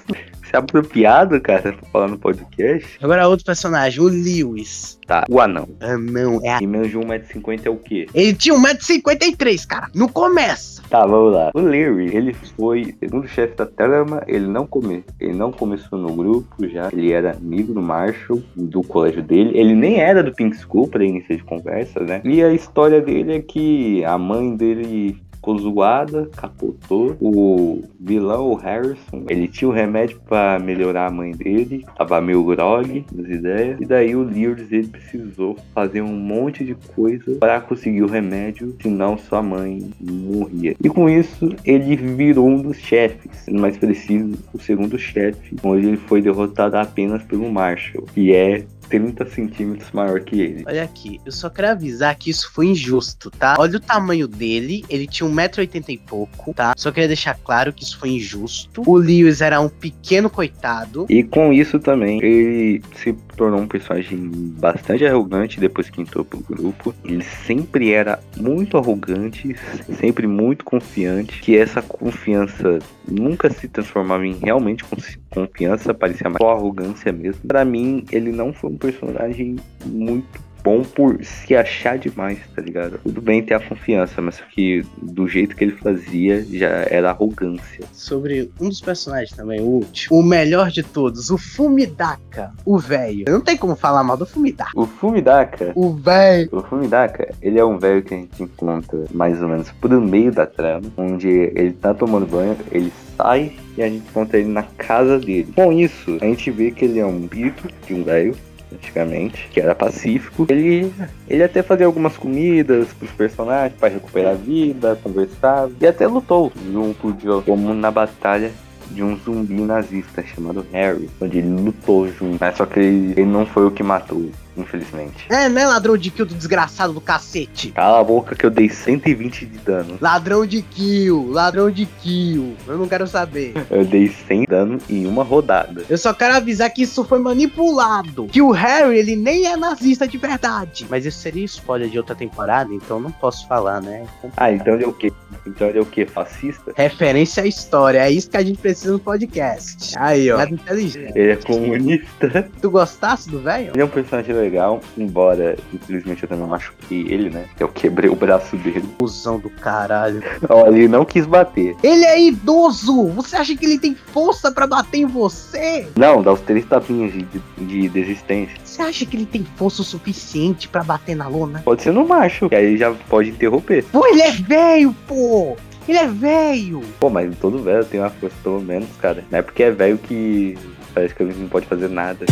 Se 0.49 0.55
apropriado, 0.55 1.41
cara, 1.41 1.73
pra 1.73 1.89
falar 1.91 2.07
no 2.07 2.17
podcast. 2.17 2.87
Agora 3.01 3.27
outro 3.27 3.45
personagem, 3.45 3.99
o 3.99 4.07
Lewis. 4.07 4.97
Tá, 5.05 5.25
o 5.29 5.41
anão. 5.41 5.67
Ah, 5.81 5.97
não, 5.97 6.39
é. 6.41 6.59
E 6.61 6.65
menos 6.65 6.89
de 6.89 6.97
1,50m 6.97 7.65
é 7.65 7.69
o 7.69 7.75
quê? 7.75 8.07
Ele 8.13 8.33
tinha 8.33 8.55
1,53m, 8.55 9.67
cara. 9.67 9.89
Não 9.93 10.07
começa. 10.07 10.72
Tá, 10.93 11.07
vamos 11.07 11.33
lá. 11.33 11.49
O 11.55 11.59
Larry, 11.59 12.15
ele 12.15 12.33
foi 12.33 12.93
segundo 12.99 13.27
chefe 13.27 13.55
da 13.55 13.65
trama, 13.65 14.21
ele 14.27 14.45
não, 14.45 14.67
come... 14.67 15.03
ele 15.19 15.33
não 15.33 15.51
começou 15.51 15.97
no 15.97 16.13
grupo 16.13 16.69
já, 16.69 16.89
ele 16.93 17.11
era 17.11 17.31
amigo 17.31 17.73
do 17.73 17.81
Marshall, 17.81 18.39
do 18.55 18.83
colégio 18.83 19.23
dele, 19.23 19.57
ele 19.57 19.73
nem 19.73 19.99
era 19.99 20.21
do 20.21 20.31
Pink 20.31 20.55
School 20.55 20.87
pra 20.87 21.03
início 21.03 21.35
de 21.35 21.43
conversa, 21.43 21.99
né? 22.01 22.21
E 22.23 22.43
a 22.43 22.53
história 22.53 23.01
dele 23.01 23.37
é 23.37 23.41
que 23.41 24.05
a 24.05 24.19
mãe 24.19 24.55
dele 24.55 25.19
ficou 25.43 25.57
zoada, 25.59 26.29
capotou. 26.37 27.17
O 27.19 27.83
vilão, 27.99 28.51
o 28.51 28.55
Harrison, 28.55 29.25
ele 29.27 29.49
tinha 29.49 29.67
o 29.67 29.73
remédio 29.73 30.21
pra 30.25 30.57
melhorar 30.57 31.07
a 31.07 31.11
mãe 31.11 31.31
dele, 31.31 31.85
tava 31.97 32.21
meio 32.21 32.43
grog 32.45 33.05
das 33.11 33.27
ideias. 33.27 33.81
E 33.81 33.85
daí 33.85 34.15
o 34.15 34.23
Lears, 34.23 34.71
ele 34.71 34.87
precisou 34.87 35.57
fazer 35.75 36.01
um 36.01 36.15
monte 36.15 36.63
de 36.63 36.75
coisa 36.95 37.35
para 37.39 37.59
conseguir 37.59 38.03
o 38.03 38.07
remédio, 38.07 38.73
senão 38.81 39.17
sua 39.17 39.41
mãe 39.41 39.91
morria. 39.99 40.75
E 40.81 40.89
com 40.89 41.09
isso, 41.09 41.53
ele 41.65 41.97
virou 41.97 42.47
um 42.47 42.61
dos 42.61 42.77
chefes, 42.77 43.45
mais 43.51 43.75
preciso, 43.75 44.37
o 44.53 44.59
segundo 44.59 44.97
chefe, 44.97 45.57
onde 45.61 45.87
ele 45.87 45.97
foi 45.97 46.21
derrotado 46.21 46.77
apenas 46.77 47.21
pelo 47.23 47.51
Marshall, 47.51 48.05
que 48.13 48.33
é 48.33 48.63
30 48.89 49.25
centímetros 49.27 49.91
maior 49.91 50.21
que 50.21 50.39
ele. 50.39 50.63
Olha 50.67 50.83
aqui, 50.83 51.19
eu 51.25 51.31
só 51.31 51.49
quero 51.49 51.69
avisar 51.69 52.15
que 52.15 52.29
isso 52.29 52.51
foi 52.51 52.67
injusto, 52.67 53.31
tá? 53.31 53.55
Olha 53.57 53.77
o 53.77 53.79
tamanho 53.79 54.27
dele, 54.27 54.83
ele 54.89 55.07
tinha 55.07 55.29
1,80m 55.29 55.89
e 55.89 55.97
pouco, 55.97 56.53
tá? 56.53 56.73
Só 56.77 56.91
queria 56.91 57.07
deixar 57.07 57.35
claro 57.43 57.73
que 57.73 57.83
isso 57.83 57.97
foi 57.97 58.09
injusto. 58.09 58.83
O 58.85 58.95
Lewis 58.97 59.41
era 59.41 59.59
um 59.59 59.69
pequeno 59.69 60.29
coitado. 60.29 61.05
E 61.09 61.23
com 61.23 61.51
isso 61.51 61.79
também, 61.79 62.19
ele 62.23 62.81
se 62.95 63.13
tornou 63.35 63.59
um 63.61 63.67
personagem 63.67 64.17
bastante 64.59 65.05
arrogante 65.05 65.59
depois 65.59 65.89
que 65.89 66.01
entrou 66.01 66.23
pro 66.23 66.39
grupo. 66.39 66.93
Ele 67.03 67.23
sempre 67.23 67.91
era 67.91 68.19
muito 68.37 68.77
arrogante, 68.77 69.55
sempre 69.99 70.27
muito 70.27 70.63
confiante, 70.63 71.41
que 71.41 71.57
essa 71.57 71.81
confiança 71.81 72.79
nunca 73.07 73.49
se 73.49 73.67
transformava 73.67 74.25
em 74.25 74.33
realmente 74.37 74.83
confi- 74.83 75.17
confiança, 75.33 75.93
parecia 75.93 76.29
mais 76.29 76.37
só 76.37 76.51
arrogância 76.51 77.11
mesmo. 77.11 77.41
Pra 77.47 77.65
mim, 77.65 78.05
ele 78.11 78.31
não 78.31 78.53
foi 78.53 78.71
um 78.71 78.77
personagem 78.77 79.55
muito 79.85 80.53
bom 80.63 80.81
por 80.81 81.23
se 81.23 81.55
achar 81.55 81.97
demais, 81.97 82.39
tá 82.55 82.61
ligado? 82.61 82.97
Tudo 83.03 83.21
bem 83.21 83.43
ter 83.43 83.53
a 83.53 83.59
confiança, 83.59 84.21
mas 84.21 84.39
que 84.39 84.83
do 85.01 85.27
jeito 85.27 85.55
que 85.55 85.63
ele 85.63 85.73
fazia 85.73 86.43
já 86.49 86.85
era 86.89 87.09
arrogância. 87.09 87.85
Sobre 87.91 88.49
um 88.61 88.69
dos 88.69 88.79
personagens 88.79 89.35
também, 89.35 89.59
o 89.59 89.65
último. 89.65 90.17
O 90.17 90.23
melhor 90.23 90.71
de 90.71 90.81
todos, 90.81 91.29
o 91.29 91.37
Fumidaka, 91.37 92.53
o 92.65 92.77
velho. 92.77 93.25
Não 93.27 93.41
tem 93.41 93.57
como 93.57 93.75
falar 93.75 94.03
mal 94.03 94.15
do 94.15 94.25
Fumidaka. 94.25 94.71
O 94.73 94.85
Fumidaka 94.85 95.73
O 95.75 95.93
velho. 95.93 96.49
O 96.51 96.61
Fumidaka, 96.61 97.33
ele 97.41 97.59
é 97.59 97.65
um 97.65 97.77
velho 97.77 98.01
que 98.01 98.13
a 98.13 98.17
gente 98.17 98.41
encontra 98.41 99.03
mais 99.11 99.41
ou 99.41 99.49
menos 99.49 99.69
por 99.71 99.91
meio 99.99 100.31
da 100.31 100.45
trama, 100.45 100.87
onde 100.95 101.27
ele 101.27 101.73
tá 101.73 101.93
tomando 101.93 102.25
banho, 102.25 102.55
ele 102.71 102.91
sai 103.17 103.57
e 103.77 103.83
a 103.83 103.87
gente 103.87 104.07
encontra 104.07 104.37
ele 104.37 104.49
na 104.49 104.63
casa 104.63 105.19
dele. 105.19 105.51
Com 105.55 105.71
isso, 105.71 106.17
a 106.21 106.25
gente 106.25 106.49
vê 106.51 106.71
que 106.71 106.85
ele 106.85 106.99
é 106.99 107.05
um 107.05 107.21
espírito 107.21 107.67
de 107.85 107.93
um 107.93 108.03
velho, 108.03 108.35
antigamente, 108.71 109.47
que 109.51 109.59
era 109.59 109.75
pacífico. 109.75 110.45
Ele, 110.49 110.91
ele 111.29 111.43
até 111.43 111.61
fazia 111.61 111.85
algumas 111.85 112.17
comidas 112.17 112.87
pros 112.93 113.11
personagens 113.11 113.79
para 113.79 113.89
recuperar 113.93 114.33
a 114.33 114.35
vida, 114.35 114.99
conversava 115.03 115.71
e 115.79 115.87
até 115.87 116.07
lutou 116.07 116.51
junto 116.71 117.13
de 117.13 117.27
como 117.45 117.73
na 117.73 117.91
batalha 117.91 118.51
de 118.91 119.03
um 119.03 119.17
zumbi 119.17 119.61
nazista 119.61 120.23
chamado 120.23 120.65
Harry, 120.71 121.09
onde 121.19 121.39
ele 121.39 121.49
lutou 121.49 122.07
junto, 122.07 122.37
mas 122.39 122.57
só 122.57 122.65
que 122.65 122.79
ele, 122.79 123.13
ele 123.13 123.25
não 123.25 123.45
foi 123.45 123.65
o 123.65 123.71
que 123.71 123.81
matou, 123.81 124.29
infelizmente. 124.57 125.25
É, 125.29 125.49
né, 125.49 125.65
ladrão 125.65 125.97
de 125.97 126.09
kill 126.09 126.25
do 126.25 126.35
desgraçado 126.35 126.93
do 126.93 127.01
cacete? 127.01 127.71
Cala 127.71 127.99
a 127.99 128.03
boca 128.03 128.35
que 128.35 128.45
eu 128.45 128.49
dei 128.49 128.69
120 128.69 129.45
de 129.45 129.57
dano. 129.59 129.97
Ladrão 129.99 130.45
de 130.45 130.61
kill, 130.61 131.29
ladrão 131.31 131.69
de 131.69 131.85
kill. 131.85 132.55
Eu 132.67 132.77
não 132.77 132.87
quero 132.87 133.07
saber. 133.07 133.53
Eu 133.69 133.83
dei 133.85 134.07
100 134.07 134.45
dano 134.47 134.77
em 134.89 135.05
uma 135.07 135.23
rodada. 135.23 135.83
Eu 135.89 135.97
só 135.97 136.13
quero 136.13 136.35
avisar 136.35 136.69
que 136.69 136.83
isso 136.83 137.03
foi 137.03 137.17
manipulado. 137.19 138.27
Que 138.27 138.41
o 138.41 138.51
Harry, 138.51 138.97
ele 138.97 139.15
nem 139.15 139.47
é 139.47 139.57
nazista 139.57 140.07
de 140.07 140.17
verdade. 140.17 140.85
Mas 140.89 141.05
isso 141.05 141.17
seria 141.19 141.43
spoiler 141.45 141.89
de 141.89 141.97
outra 141.97 142.13
temporada, 142.13 142.73
então 142.73 142.99
não 142.99 143.11
posso 143.11 143.47
falar, 143.47 143.81
né? 143.81 144.05
Ah, 144.37 144.51
então 144.51 144.75
ele 144.75 144.83
é 144.83 144.87
o 144.87 144.93
quê? 144.93 145.11
Então 145.45 145.67
ele 145.67 145.79
é 145.79 145.81
o 145.81 145.85
quê? 145.85 146.05
Fascista? 146.05 146.73
Referência 146.75 147.43
à 147.43 147.47
história. 147.47 147.99
É 147.99 148.11
isso 148.11 148.29
que 148.29 148.37
a 148.37 148.43
gente 148.43 148.59
precisa 148.59 148.93
no 148.93 148.99
podcast. 148.99 149.97
Aí, 149.97 150.31
ó. 150.31 150.39
É 150.39 150.49
inteligente. 150.49 151.13
Ele 151.15 151.31
é 151.31 151.35
comunista. 151.35 152.49
Tu 152.61 152.69
gostasse 152.69 153.29
do 153.29 153.39
velho? 153.39 153.71
Ele 153.73 153.81
é 153.81 153.85
um 153.85 153.89
personagem 153.89 154.35
legal, 154.43 154.81
embora, 154.97 155.57
infelizmente, 155.73 156.23
eu 156.23 156.29
também 156.29 156.47
machuquei 156.47 157.01
ele, 157.09 157.29
né? 157.29 157.45
Eu 157.59 157.67
quebrei 157.67 158.09
o 158.09 158.15
braço 158.15 158.55
dele. 158.57 158.83
Fusão 158.99 159.39
do 159.39 159.49
caralho. 159.49 160.21
Olha, 160.49 160.75
ele 160.75 160.87
não 160.87 161.05
quis 161.05 161.25
bater. 161.25 161.75
Ele 161.81 162.05
é 162.05 162.21
idoso! 162.21 163.07
Você 163.09 163.35
acha 163.35 163.55
que 163.55 163.65
ele 163.65 163.79
tem 163.79 163.95
força 163.95 164.51
pra 164.51 164.67
bater 164.67 164.99
em 164.99 165.05
você? 165.05 165.87
Não, 165.95 166.21
dá 166.21 166.33
os 166.33 166.41
três 166.41 166.65
tapinhas 166.65 167.13
de, 167.13 167.25
de 167.57 167.89
desistência. 167.89 168.55
Você 168.63 168.81
acha 168.81 169.05
que 169.05 169.15
ele 169.15 169.25
tem 169.25 169.45
força 169.55 169.81
o 169.81 169.85
suficiente 169.85 170.67
pra 170.67 170.83
bater 170.83 171.15
na 171.15 171.27
lona? 171.27 171.61
Pode 171.63 171.81
ser 171.81 171.91
no 171.93 172.07
macho, 172.07 172.49
que 172.49 172.55
aí 172.55 172.77
já 172.77 172.93
pode 173.09 173.29
interromper. 173.29 173.83
Pô, 173.91 174.05
ele 174.07 174.21
é 174.21 174.31
velho, 174.31 174.95
pô! 175.07 175.55
Ele 175.87 175.97
é 175.97 176.07
velho! 176.07 176.81
Pô, 176.99 177.09
mas 177.09 177.35
todo 177.39 177.61
velho 177.61 177.83
tem 177.83 177.99
uma 177.99 178.09
força 178.09 178.35
pelo 178.41 178.61
menos, 178.61 178.87
cara. 179.01 179.23
Não 179.29 179.39
é 179.39 179.41
porque 179.41 179.63
é 179.63 179.71
velho 179.71 179.97
que 179.97 180.57
parece 180.93 181.15
que 181.15 181.23
ele 181.23 181.33
não 181.37 181.47
pode 181.47 181.65
fazer 181.65 181.89
nada. 181.89 182.25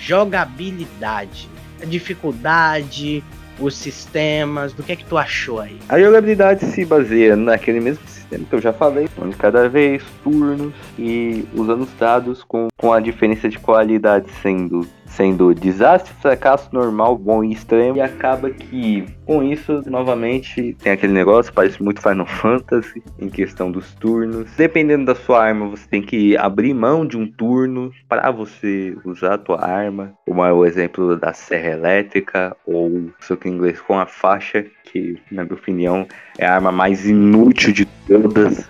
Jogabilidade. 0.00 1.48
A 1.82 1.86
dificuldade, 1.86 3.24
os 3.58 3.76
sistemas, 3.76 4.72
do 4.72 4.82
que 4.82 4.92
é 4.92 4.96
que 4.96 5.04
tu 5.04 5.18
achou 5.18 5.60
aí? 5.60 5.78
A 5.88 5.98
jogabilidade 5.98 6.64
se 6.66 6.84
baseia 6.84 7.34
naquele 7.34 7.80
mesmo 7.80 8.06
que 8.38 8.54
eu 8.54 8.60
já 8.60 8.72
falei, 8.72 9.08
onde 9.20 9.36
cada 9.36 9.68
vez, 9.68 10.02
turnos 10.22 10.74
e 10.98 11.44
usando 11.54 11.82
os 11.82 11.92
dados 11.94 12.42
com, 12.44 12.68
com 12.76 12.92
a 12.92 13.00
diferença 13.00 13.48
de 13.48 13.58
qualidade 13.58 14.30
sendo, 14.42 14.86
sendo 15.06 15.54
desastre, 15.54 16.12
fracasso, 16.20 16.68
normal, 16.72 17.16
bom 17.16 17.44
e 17.44 17.52
extremo. 17.52 17.96
E 17.96 18.00
acaba 18.00 18.50
que 18.50 19.04
com 19.26 19.42
isso, 19.42 19.82
novamente, 19.86 20.76
tem 20.82 20.92
aquele 20.92 21.12
negócio, 21.12 21.52
parece 21.52 21.82
muito 21.82 22.00
Final 22.00 22.26
Fantasy 22.26 23.02
em 23.18 23.28
questão 23.28 23.70
dos 23.70 23.94
turnos. 23.94 24.50
Dependendo 24.56 25.04
da 25.04 25.14
sua 25.14 25.44
arma, 25.44 25.68
você 25.68 25.86
tem 25.88 26.02
que 26.02 26.36
abrir 26.36 26.74
mão 26.74 27.06
de 27.06 27.16
um 27.16 27.30
turno 27.30 27.92
para 28.08 28.30
você 28.30 28.96
usar 29.04 29.34
a 29.34 29.38
tua 29.38 29.64
arma. 29.64 30.12
Como 30.26 30.44
é 30.44 30.52
o 30.52 30.64
exemplo 30.64 31.16
da 31.16 31.32
serra 31.32 31.70
elétrica 31.70 32.56
ou, 32.66 33.10
sei 33.20 33.36
que 33.36 33.48
em 33.48 33.52
inglês, 33.52 33.80
com 33.80 33.98
a 33.98 34.06
faixa, 34.06 34.66
que 34.92 35.18
na 35.30 35.44
minha 35.44 35.54
opinião 35.54 36.06
é 36.38 36.46
a 36.46 36.54
arma 36.54 36.70
mais 36.70 37.06
inútil 37.06 37.72
de 37.72 37.86
todas. 38.06 38.68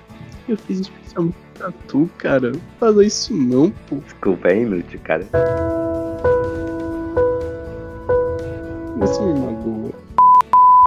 Eu 0.48 0.56
fiz 0.56 0.80
especialmente 0.80 1.37
pra 1.58 1.72
tu, 1.88 2.08
cara. 2.16 2.52
Não 2.52 2.61
faça 2.78 3.04
isso 3.04 3.35
não, 3.35 3.70
pô. 3.88 3.96
Desculpa, 3.96 4.48
é 4.48 4.62
inútil, 4.62 5.00
cara. 5.02 5.26
Você 8.98 9.20
me 9.20 9.40
magoa. 9.40 9.90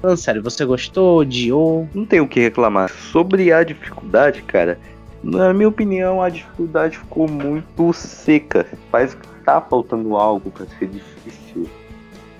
Falando 0.02 0.17
sério, 0.17 0.43
você 0.43 0.63
gostou, 0.63 1.19
odiou? 1.19 1.89
Não 1.93 2.06
tem 2.06 2.21
o 2.21 2.28
que 2.28 2.39
reclamar. 2.39 2.89
Sobre 2.89 3.52
a 3.52 3.63
dificuldade, 3.63 4.41
cara, 4.43 4.80
na 5.24 5.54
minha 5.54 5.67
opinião, 5.67 6.21
a 6.21 6.30
dificuldade 6.30 6.98
ficou 6.98 7.28
muito 7.28 7.91
seca. 7.91 8.65
Parece 8.91 9.17
que 9.17 9.28
tá 9.43 9.60
faltando 9.60 10.15
algo 10.15 10.52
pra 10.52 10.65
ser 10.65 10.88
difícil. 10.88 11.67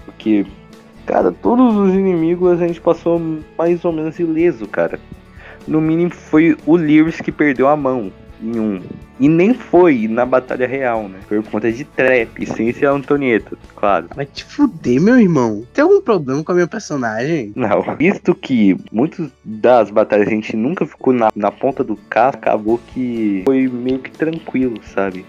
Porque, 0.06 0.46
cara, 1.06 1.32
todos 1.32 1.76
os 1.76 1.94
inimigos 1.94 2.62
a 2.62 2.68
gente 2.68 2.82
passou 2.82 3.22
mais 3.58 3.84
ou 3.86 3.92
menos 3.92 4.20
ileso, 4.20 4.68
cara. 4.68 5.00
No 5.68 5.82
mínimo 5.82 6.12
foi 6.12 6.56
o 6.66 6.76
Lewis 6.76 7.22
que 7.22 7.32
perdeu 7.32 7.68
a 7.68 7.76
mão 7.76 8.12
em 8.42 8.60
um. 8.60 8.82
E 9.20 9.30
nem 9.30 9.54
foi 9.54 10.08
na 10.10 10.26
batalha 10.26 10.68
real, 10.68 11.08
né? 11.08 11.20
Foi 11.28 11.42
por 11.42 11.52
conta 11.52 11.72
de 11.72 11.86
trap, 11.86 12.46
sem 12.46 12.74
ser 12.74 12.88
a 12.88 12.92
Antonieta, 12.92 13.58
claro. 13.76 14.08
Vai 14.14 14.26
te 14.26 14.44
fuder, 14.44 15.02
meu 15.02 15.18
irmão. 15.18 15.64
Tem 15.74 15.84
algum 15.84 16.02
problema 16.02 16.44
com 16.44 16.52
a 16.52 16.56
minha 16.56 16.68
personagem? 16.68 17.54
Não, 17.56 17.82
visto 17.98 18.36
que 18.36 18.78
muitas 18.92 19.30
das 19.44 19.90
batalhas 19.90 20.28
a 20.28 20.32
gente 20.32 20.56
nunca 20.58 20.86
ficou 20.86 21.14
na, 21.14 21.32
na 21.34 21.50
ponta 21.50 21.84
do 21.84 21.96
casco, 21.96 22.40
acabou 22.40 22.80
que 22.94 23.44
foi 23.46 23.68
meio 23.68 24.00
que 24.00 24.12
tranquilo, 24.12 24.82
sabe? 24.84 25.26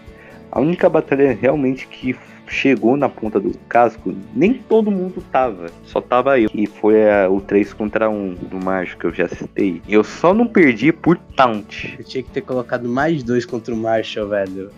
A 0.57 0.61
única 0.61 0.88
batalha 0.88 1.37
realmente 1.38 1.87
que 1.87 2.16
chegou 2.49 2.97
na 2.97 3.11
ponta 3.11 3.38
do 3.38 3.53
casco, 3.69 4.14
nem 4.35 4.55
todo 4.55 4.90
mundo 4.90 5.23
tava, 5.31 5.66
só 5.85 6.01
tava 6.01 6.40
eu. 6.40 6.49
E 6.55 6.66
foi 6.66 7.11
a- 7.11 7.29
o 7.29 7.42
3 7.42 7.75
contra 7.75 8.09
1 8.09 8.33
do 8.33 8.64
Mágico 8.64 9.01
que 9.03 9.07
eu 9.07 9.12
já 9.12 9.29
citei. 9.29 9.83
Eu 9.87 10.03
só 10.03 10.33
não 10.33 10.47
perdi 10.47 10.92
por 10.92 11.19
taunt. 11.37 11.95
Eu 11.99 12.05
tinha 12.07 12.23
que 12.23 12.31
ter 12.31 12.40
colocado 12.40 12.88
mais 12.88 13.23
dois 13.23 13.45
contra 13.45 13.75
o 13.75 13.77
Marshall, 13.77 14.29
velho. 14.29 14.71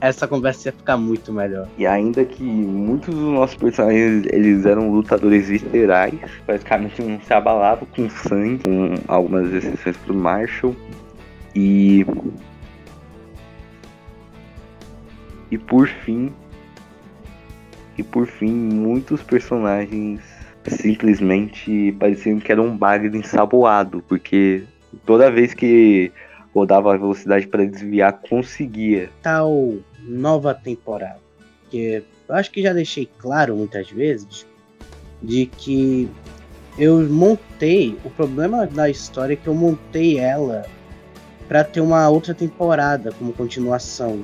Essa 0.00 0.26
conversa 0.26 0.70
ia 0.70 0.72
ficar 0.72 0.96
muito 0.96 1.32
melhor. 1.32 1.68
E 1.78 1.86
ainda 1.86 2.24
que 2.24 2.42
muitos 2.42 3.14
dos 3.14 3.32
nossos 3.32 3.54
personagens 3.54 4.26
eles 4.32 4.66
eram 4.66 4.90
lutadores 4.90 5.46
viscerais, 5.48 6.18
praticamente 6.44 7.00
não 7.02 7.20
se 7.20 7.32
abalavam 7.32 7.86
com 7.94 8.10
sangue, 8.10 8.64
com 8.64 8.94
algumas 9.06 9.52
exceções 9.52 9.96
pro 9.98 10.12
Marshall. 10.12 10.74
E. 11.54 12.04
E 15.50 15.58
por 15.58 15.88
fim. 15.88 16.32
E 17.98 18.02
por 18.02 18.26
fim, 18.26 18.52
muitos 18.52 19.22
personagens 19.22 20.20
simplesmente 20.66 21.92
pareciam 21.98 22.38
que 22.38 22.52
era 22.52 22.62
um 22.62 22.76
bagre 22.76 23.16
ensaboado, 23.16 24.02
porque 24.06 24.64
toda 25.04 25.30
vez 25.30 25.54
que 25.54 26.12
rodava 26.54 26.94
a 26.94 26.96
velocidade 26.96 27.46
para 27.46 27.64
desviar, 27.64 28.20
conseguia. 28.28 29.10
Tal 29.22 29.78
nova 30.02 30.54
temporada. 30.54 31.20
Que 31.70 32.02
eu 32.28 32.34
acho 32.34 32.50
que 32.50 32.62
já 32.62 32.72
deixei 32.72 33.08
claro 33.18 33.56
muitas 33.56 33.90
vezes 33.90 34.46
de 35.22 35.46
que 35.46 36.08
eu 36.78 37.00
montei. 37.08 37.96
O 38.04 38.10
problema 38.10 38.66
da 38.66 38.88
história 38.88 39.34
é 39.34 39.36
que 39.36 39.46
eu 39.46 39.54
montei 39.54 40.18
ela 40.18 40.64
pra 41.48 41.64
ter 41.64 41.80
uma 41.80 42.08
outra 42.08 42.34
temporada 42.34 43.12
como 43.12 43.32
continuação. 43.32 44.22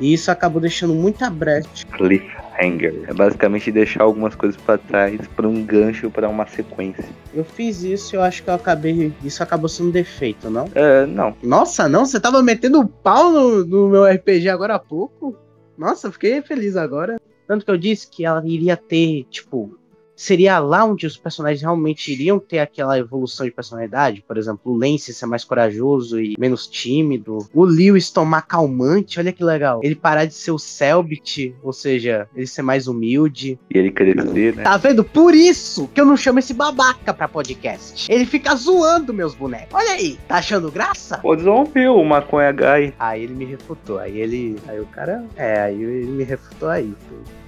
E 0.00 0.12
isso 0.12 0.30
acabou 0.30 0.60
deixando 0.60 0.94
muita 0.94 1.30
brecha. 1.30 1.86
Cliffhanger. 1.92 3.04
É 3.08 3.12
basicamente 3.12 3.70
deixar 3.70 4.02
algumas 4.02 4.34
coisas 4.34 4.60
pra 4.60 4.78
trás 4.78 5.20
para 5.36 5.48
um 5.48 5.64
gancho 5.64 6.10
para 6.10 6.28
uma 6.28 6.46
sequência. 6.46 7.04
Eu 7.32 7.44
fiz 7.44 7.82
isso 7.82 8.14
e 8.14 8.16
eu 8.16 8.22
acho 8.22 8.42
que 8.42 8.50
eu 8.50 8.54
acabei. 8.54 9.12
Isso 9.22 9.42
acabou 9.42 9.68
sendo 9.68 9.92
defeito, 9.92 10.50
não? 10.50 10.68
É, 10.74 11.06
não. 11.06 11.36
Nossa, 11.42 11.88
não? 11.88 12.04
Você 12.04 12.18
tava 12.18 12.42
metendo 12.42 12.86
pau 12.86 13.30
no, 13.30 13.64
no 13.64 13.88
meu 13.88 14.04
RPG 14.04 14.48
agora 14.48 14.74
há 14.74 14.78
pouco? 14.78 15.36
Nossa, 15.76 16.10
fiquei 16.10 16.40
feliz 16.42 16.76
agora. 16.76 17.16
Tanto 17.46 17.64
que 17.64 17.70
eu 17.70 17.76
disse 17.76 18.08
que 18.08 18.24
ela 18.24 18.42
iria 18.46 18.76
ter, 18.76 19.24
tipo, 19.30 19.78
seria 20.16 20.58
lá 20.58 20.84
onde 20.84 21.06
os 21.06 21.16
personagens 21.16 21.62
realmente 21.62 22.12
iriam 22.12 22.38
ter 22.38 22.58
aquela 22.58 22.98
evolução 22.98 23.46
de 23.46 23.52
personalidade. 23.52 24.24
Por 24.26 24.36
exemplo, 24.36 24.72
o 24.72 24.76
Lance 24.76 25.12
ser 25.12 25.26
mais 25.26 25.44
corajoso 25.44 26.20
e 26.20 26.34
menos 26.38 26.66
tímido. 26.66 27.38
O 27.52 27.64
Lewis 27.64 28.10
tomar 28.10 28.42
calmante, 28.42 29.18
olha 29.18 29.32
que 29.32 29.44
legal. 29.44 29.80
Ele 29.82 29.94
parar 29.94 30.24
de 30.24 30.34
ser 30.34 30.50
o 30.50 30.58
Selbit, 30.58 31.54
ou 31.62 31.72
seja, 31.72 32.28
ele 32.34 32.46
ser 32.46 32.62
mais 32.62 32.86
humilde. 32.86 33.58
E 33.72 33.78
ele 33.78 33.90
crescer, 33.90 34.54
né? 34.54 34.62
Tá 34.62 34.76
vendo? 34.76 35.04
Por 35.04 35.34
isso 35.34 35.88
que 35.88 36.00
eu 36.00 36.06
não 36.06 36.16
chamo 36.16 36.38
esse 36.38 36.54
babaca 36.54 37.12
pra 37.12 37.28
podcast. 37.28 38.10
Ele 38.10 38.24
fica 38.26 38.54
zoando 38.54 39.12
meus 39.12 39.34
bonecos. 39.34 39.74
Olha 39.74 39.92
aí, 39.92 40.18
tá 40.28 40.36
achando 40.36 40.70
graça? 40.70 41.18
Pô, 41.18 41.34
desrompeu 41.34 41.96
o 41.96 42.04
maconha 42.04 42.52
guy. 42.52 42.94
Aí 42.98 43.24
ele 43.24 43.34
me 43.34 43.44
refutou. 43.44 43.98
Aí 43.98 44.18
ele. 44.18 44.56
Aí 44.66 44.80
o 44.80 44.86
cara. 44.86 45.24
É, 45.36 45.60
aí 45.60 45.82
ele 45.82 46.06
me 46.06 46.24
refutou 46.24 46.68
aí. 46.68 46.92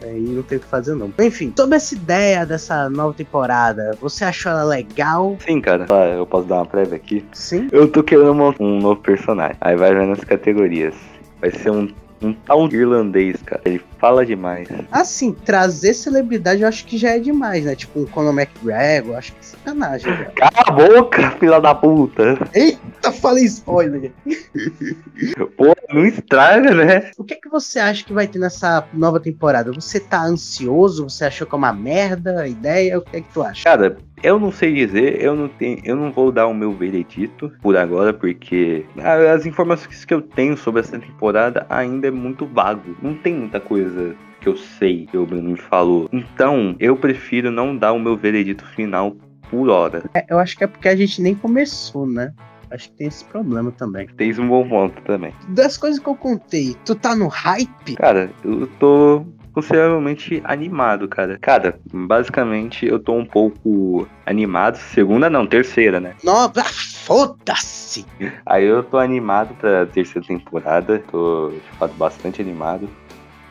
Aí 0.02 0.20
não 0.20 0.42
tem 0.42 0.59
o 0.59 0.61
que 0.61 0.66
fazer, 0.66 0.94
não. 0.94 1.12
Enfim, 1.18 1.52
sobre 1.57 1.76
essa 1.76 1.94
ideia 1.94 2.46
dessa 2.57 2.88
nova 2.88 3.12
temporada, 3.12 3.97
você 4.01 4.25
achou 4.25 4.51
ela 4.51 4.64
legal? 4.64 5.37
Sim, 5.47 5.61
cara. 5.61 5.87
Ah, 5.90 6.16
eu 6.16 6.27
posso 6.27 6.47
dar 6.49 6.57
uma 6.57 6.66
prévia 6.66 6.97
aqui? 6.97 7.25
Sim. 7.33 7.69
Eu 7.71 7.87
tô 7.87 8.03
querendo 8.03 8.33
um 8.59 8.81
novo 8.81 9.01
personagem. 9.01 9.57
Aí 9.61 9.77
vai 9.77 9.95
vendo 9.95 10.12
as 10.12 10.25
categorias. 10.25 10.95
Vai 11.40 11.51
ser 11.51 11.71
um, 11.71 11.88
um 12.23 12.33
tal 12.33 12.66
irlandês, 12.73 13.37
cara. 13.42 13.61
Ele 13.66 13.81
fala 13.99 14.25
demais. 14.25 14.69
Assim, 14.90 15.33
trazer 15.33 15.92
celebridade 15.92 16.62
eu 16.62 16.69
acho 16.69 16.87
que 16.87 16.97
já 16.97 17.11
é 17.11 17.19
demais, 17.19 17.64
né? 17.64 17.75
Tipo 17.75 18.01
um 18.01 18.07
Conor 18.07 18.33
McGregor, 18.33 19.16
acho 19.16 19.33
que 19.33 19.38
é 19.38 19.42
sacanagem, 19.42 20.12
velho. 20.12 20.31
Cala 20.35 20.51
a 20.66 20.71
boca, 20.71 21.31
filha 21.33 21.61
da 21.61 21.75
puta. 21.75 22.38
Eita 22.55 22.81
Puta, 23.07 23.12
falei 23.12 23.45
spoiler. 23.45 24.12
Pô, 25.57 25.75
não 25.92 26.05
estraga, 26.07 26.75
né? 26.75 27.11
O 27.16 27.25
que 27.25 27.35
é 27.35 27.37
que 27.37 27.49
você 27.49 27.79
acha 27.79 28.05
que 28.05 28.12
vai 28.12 28.27
ter 28.27 28.38
nessa 28.38 28.87
nova 28.92 29.21
temporada? 29.21 29.73
Você 29.73 30.01
tá 30.01 30.23
ansioso? 30.25 31.05
Você 31.09 31.25
achou 31.25 31.47
que 31.47 31.55
é 31.55 31.59
uma 31.59 31.73
merda 31.73 32.42
a 32.42 32.49
ideia? 32.49 32.99
O 32.99 33.03
que 33.03 33.16
é 33.16 33.21
que 33.21 33.33
tu 33.33 33.42
acha? 33.42 33.64
Cara, 33.64 33.97
eu 34.23 34.38
não 34.38 34.51
sei 34.51 34.75
dizer, 34.75 35.23
eu 35.23 35.35
não 35.35 35.49
tenho, 35.49 35.81
eu 35.85 35.97
não 35.97 36.11
vou 36.12 36.33
dar 36.33 36.47
o 36.47 36.55
meu 36.55 36.73
veredito 36.73 37.53
por 37.62 37.77
agora, 37.77 38.12
porque 38.12 38.85
a- 38.99 39.33
as 39.33 39.47
informações 39.47 40.05
que 40.05 40.12
eu 40.14 40.21
tenho 40.23 40.57
sobre 40.57 40.81
essa 40.81 40.99
temporada 40.99 41.66
ainda 41.69 42.09
é 42.09 42.11
muito 42.11 42.47
vago. 42.47 42.97
Não 43.03 43.14
tem 43.14 43.35
muita 43.35 43.61
coisa 43.61 44.14
que 44.40 44.49
eu 44.49 44.57
sei 44.57 45.07
que 45.07 45.16
o 45.16 45.27
Bruno 45.27 45.51
me 45.51 45.57
falou. 45.59 46.09
Então, 46.12 46.77
eu 46.79 46.97
prefiro 46.97 47.51
não 47.51 47.77
dar 47.77 47.92
o 47.92 47.99
meu 47.99 48.16
veredito 48.16 48.64
final 48.66 49.16
por 49.51 49.69
hora. 49.69 50.03
É, 50.14 50.25
eu 50.29 50.38
acho 50.38 50.57
que 50.57 50.64
é 50.64 50.66
porque 50.66 50.88
a 50.88 50.97
gente 50.97 51.23
nem 51.23 51.35
começou, 51.35 52.07
né? 52.07 52.33
Acho 52.70 52.90
que 52.90 52.96
tem 52.96 53.07
esse 53.07 53.24
problema 53.24 53.70
também. 53.72 54.07
Tens 54.16 54.38
um 54.38 54.48
bom 54.48 54.68
ponto 54.68 55.00
também. 55.02 55.33
Das 55.48 55.76
coisas 55.76 56.00
que 56.00 56.09
eu 56.09 56.16
contei, 56.16 56.76
tu 56.85 56.94
tá 56.94 57.14
no 57.14 57.29
hype? 57.29 57.96
Cara, 57.96 58.31
eu 58.44 58.66
tô 58.79 59.24
consideravelmente 59.52 60.42
animado, 60.44 61.09
cara. 61.09 61.38
Cara, 61.38 61.79
basicamente 61.90 62.85
eu 62.85 62.98
tô 62.98 63.14
um 63.14 63.24
pouco 63.24 64.07
animado. 64.26 64.76
Segunda 64.76 65.31
não, 65.31 65.46
terceira, 65.46 65.98
né? 65.98 66.14
Nova, 66.22 66.62
foda-se! 66.62 68.05
Aí 68.44 68.64
eu 68.64 68.83
tô 68.83 68.98
animado 68.98 69.55
pra 69.55 69.87
terceira 69.87 70.26
temporada. 70.26 71.02
Tô, 71.11 71.50
de 71.50 71.79
fato, 71.79 71.94
bastante 71.94 72.42
animado. 72.42 72.88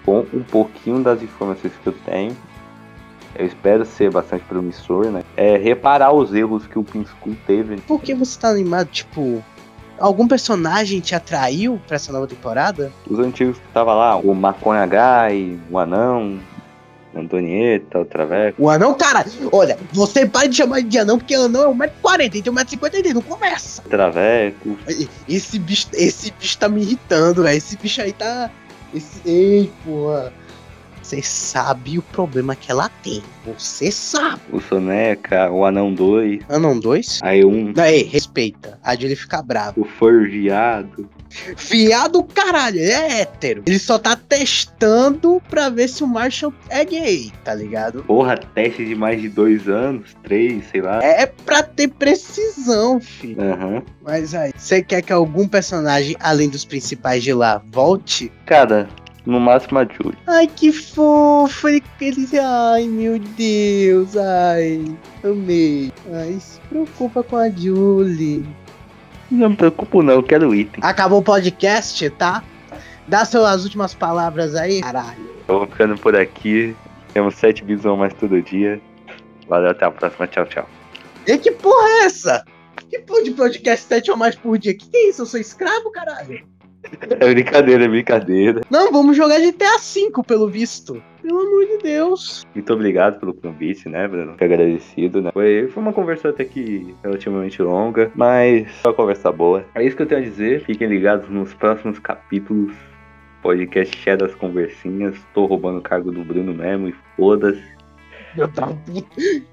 Com 0.06 0.20
um 0.32 0.44
pouquinho 0.44 1.02
das 1.02 1.24
informações 1.24 1.74
que 1.82 1.88
eu 1.88 1.94
tenho. 2.06 2.38
Eu 3.38 3.46
espero 3.46 3.86
ser 3.86 4.12
bastante 4.12 4.44
promissor, 4.46 5.12
né? 5.12 5.24
É 5.36 5.58
reparar 5.58 6.14
os 6.14 6.34
erros 6.34 6.66
que 6.66 6.80
o 6.80 6.84
Pinsku 6.84 7.36
teve. 7.46 7.78
Por 7.82 8.02
que 8.02 8.14
você 8.14 8.40
tá 8.40 8.50
animado? 8.50 8.88
Tipo, 8.88 9.44
algum 10.00 10.28
personagem 10.28 11.00
te 11.00 11.14
atraiu 11.16 11.80
pra 11.86 11.96
essa 11.96 12.12
nova 12.12 12.28
temporada? 12.28 12.92
Os 13.10 13.20
antigos 13.20 13.58
que 13.58 13.68
tava 13.74 13.94
lá, 13.94 14.16
o 14.16 14.34
Maconha 14.34 14.86
Guy, 14.86 15.60
o 15.70 15.78
Anão, 15.78 16.40
Antonieta, 17.16 18.00
o 18.00 18.06
Traveco. 18.06 18.62
O 18.62 18.70
anão, 18.70 18.94
cara, 18.94 19.26
olha, 19.52 19.78
você 19.92 20.26
para 20.26 20.48
de 20.48 20.58
chamar 20.58 20.82
de 20.82 21.00
anão, 21.00 21.18
porque 21.18 21.34
anão 21.34 21.72
é 21.84 21.88
1,40m, 21.88 22.44
tem 22.44 22.54
1,50m, 22.54 23.14
não 23.14 23.22
começa. 23.22 23.82
Traveco, 23.84 24.78
Esse 25.28 25.58
bicho, 25.58 25.88
esse 25.94 26.32
bicho 26.32 26.58
tá 26.58 26.68
me 26.68 26.82
irritando, 26.82 27.44
velho. 27.44 27.58
Esse 27.58 27.78
bicho 27.78 28.02
aí 28.02 28.12
tá. 28.12 28.50
Esse... 28.94 29.22
Ei, 29.26 29.72
porra. 29.86 30.34
Você 31.06 31.22
sabe 31.22 32.00
o 32.00 32.02
problema 32.02 32.56
que 32.56 32.72
ela 32.72 32.90
tem. 33.04 33.22
Você 33.46 33.92
sabe. 33.92 34.42
o 34.52 34.60
Soneca, 34.60 35.52
o 35.52 35.64
Anão 35.64 35.94
2, 35.94 36.42
Anão 36.50 36.80
2? 36.80 37.20
aí 37.22 37.46
um, 37.46 37.72
Aí, 37.78 38.02
respeita. 38.02 38.80
A 38.84 38.96
de 38.96 39.06
ele 39.06 39.16
ficar 39.16 39.44
bravo. 39.44 39.80
o 39.82 39.86
Forgiado. 39.86 41.08
Fiado 41.58 42.24
caralho, 42.24 42.80
ele 42.80 42.92
é 42.92 43.22
hétero. 43.22 43.62
Ele 43.68 43.78
só 43.78 44.00
tá 44.00 44.16
testando 44.16 45.40
pra 45.48 45.70
ver 45.70 45.90
se 45.90 46.04
o 46.04 46.08
Marshall 46.08 46.52
é 46.70 46.84
gay, 46.84 47.32
tá 47.44 47.54
ligado? 47.54 48.04
Porra, 48.04 48.36
teste 48.38 48.84
de 48.84 48.96
mais 48.96 49.22
de 49.22 49.30
dois 49.30 49.68
anos, 49.70 50.16
três, 50.24 50.64
sei 50.72 50.82
lá. 50.82 51.04
É 51.04 51.28
pra 51.28 51.62
ter 51.62 51.90
precisão, 51.90 53.00
filho. 53.00 53.40
Aham. 53.40 53.84
Mas 54.02 54.34
aí, 54.34 54.52
você 54.58 54.82
quer 54.82 55.04
que 55.04 55.14
algum 55.14 55.48
personagem, 55.48 56.16
além 56.20 56.50
dos 56.50 56.66
principais 56.66 57.22
de 57.22 57.34
lá, 57.34 57.62
volte? 57.72 58.32
Cara, 58.46 58.88
no 59.26 59.40
máximo 59.40 59.80
a 59.80 59.86
Julie. 59.86 60.18
Ai, 60.28 60.48
que 60.48 60.72
fofo! 60.72 61.68
Ele, 61.68 61.84
ai, 62.40 62.88
meu 62.88 63.20
Deus, 63.20 64.16
ai, 64.16 64.84
amei. 65.24 65.92
Ai, 66.14 66.38
se 66.40 66.60
preocupa 66.62 67.24
com 67.24 67.38
a 67.38 67.50
Julie. 67.50 68.46
Não 69.32 69.50
me 69.50 69.56
preocupo 69.56 70.04
não, 70.04 70.14
eu 70.14 70.24
quero 70.24 70.54
item. 70.54 70.84
Acabou 70.84 71.20
o 71.20 71.24
podcast, 71.24 72.10
tá? 72.12 72.44
Dá 73.08 73.26
suas 73.26 73.64
últimas 73.64 73.94
palavras 73.94 74.56
aí, 74.56 74.82
caralho. 74.82 75.30
Eu 75.48 75.60
vou 75.60 75.68
ficando 75.68 75.98
por 75.98 76.16
aqui. 76.16 76.76
Temos 77.14 77.36
sete 77.36 77.64
visões 77.64 77.98
mais 77.98 78.14
todo 78.14 78.42
dia. 78.42 78.82
Valeu, 79.48 79.72
até 79.72 79.86
a 79.86 79.92
próxima. 79.92 80.28
Tchau, 80.28 80.46
tchau. 80.46 80.70
E 81.26 81.38
que 81.38 81.52
porra 81.52 81.88
é 81.88 82.06
essa? 82.06 82.46
Que 82.90 83.00
porra 83.00 83.24
de 83.24 83.32
podcast 83.32 83.88
7 83.88 84.12
ou 84.12 84.18
mais 84.18 84.36
por 84.36 84.58
dia? 84.58 84.74
Que 84.76 84.88
que 84.88 84.98
é 84.98 85.10
isso? 85.10 85.22
Eu 85.24 85.26
sou 85.26 85.40
escravo, 85.40 85.92
caralho? 85.92 86.46
É 87.20 87.34
brincadeira, 87.34 87.86
é 87.86 87.88
brincadeira. 87.88 88.62
Não, 88.70 88.92
vamos 88.92 89.16
jogar 89.16 89.40
GTA 89.40 89.78
V, 89.78 90.24
pelo 90.28 90.50
visto. 90.50 91.02
Pelo 91.22 91.40
amor 91.40 91.66
de 91.66 91.78
Deus. 91.80 92.46
Muito 92.54 92.74
obrigado 92.74 93.20
pelo 93.20 93.34
convite, 93.34 93.90
né, 93.90 94.08
Bruno? 94.08 94.34
Fico 94.34 94.44
agradecido, 94.44 95.22
né? 95.22 95.32
Foi, 95.32 95.68
foi 95.68 95.84
uma 95.84 95.94
conversa 95.94 96.30
até 96.30 96.44
que 96.44 96.96
relativamente 97.04 97.62
longa, 97.62 98.12
mas 98.16 98.70
foi 98.82 98.92
uma 98.92 98.96
conversa 98.96 99.32
boa. 99.32 99.66
É 99.76 99.84
isso 99.84 99.96
que 99.96 100.02
eu 100.04 100.08
tenho 100.08 100.22
a 100.22 100.24
dizer. 100.24 100.64
Fiquem 100.64 100.88
ligados 100.88 101.30
nos 101.30 101.54
próximos 101.54 102.00
capítulos. 102.00 102.74
Podcast 103.42 103.96
Share 103.96 104.18
das 104.18 104.34
Conversinhas. 104.34 105.16
Tô 105.32 105.46
roubando 105.46 105.78
o 105.78 105.82
cargo 105.82 106.12
do 106.12 106.24
Bruno 106.24 106.52
mesmo 106.52 106.90
e 106.90 106.96
foda-se. 107.16 107.64
Meu 108.36 108.48
Deus. 108.48 109.46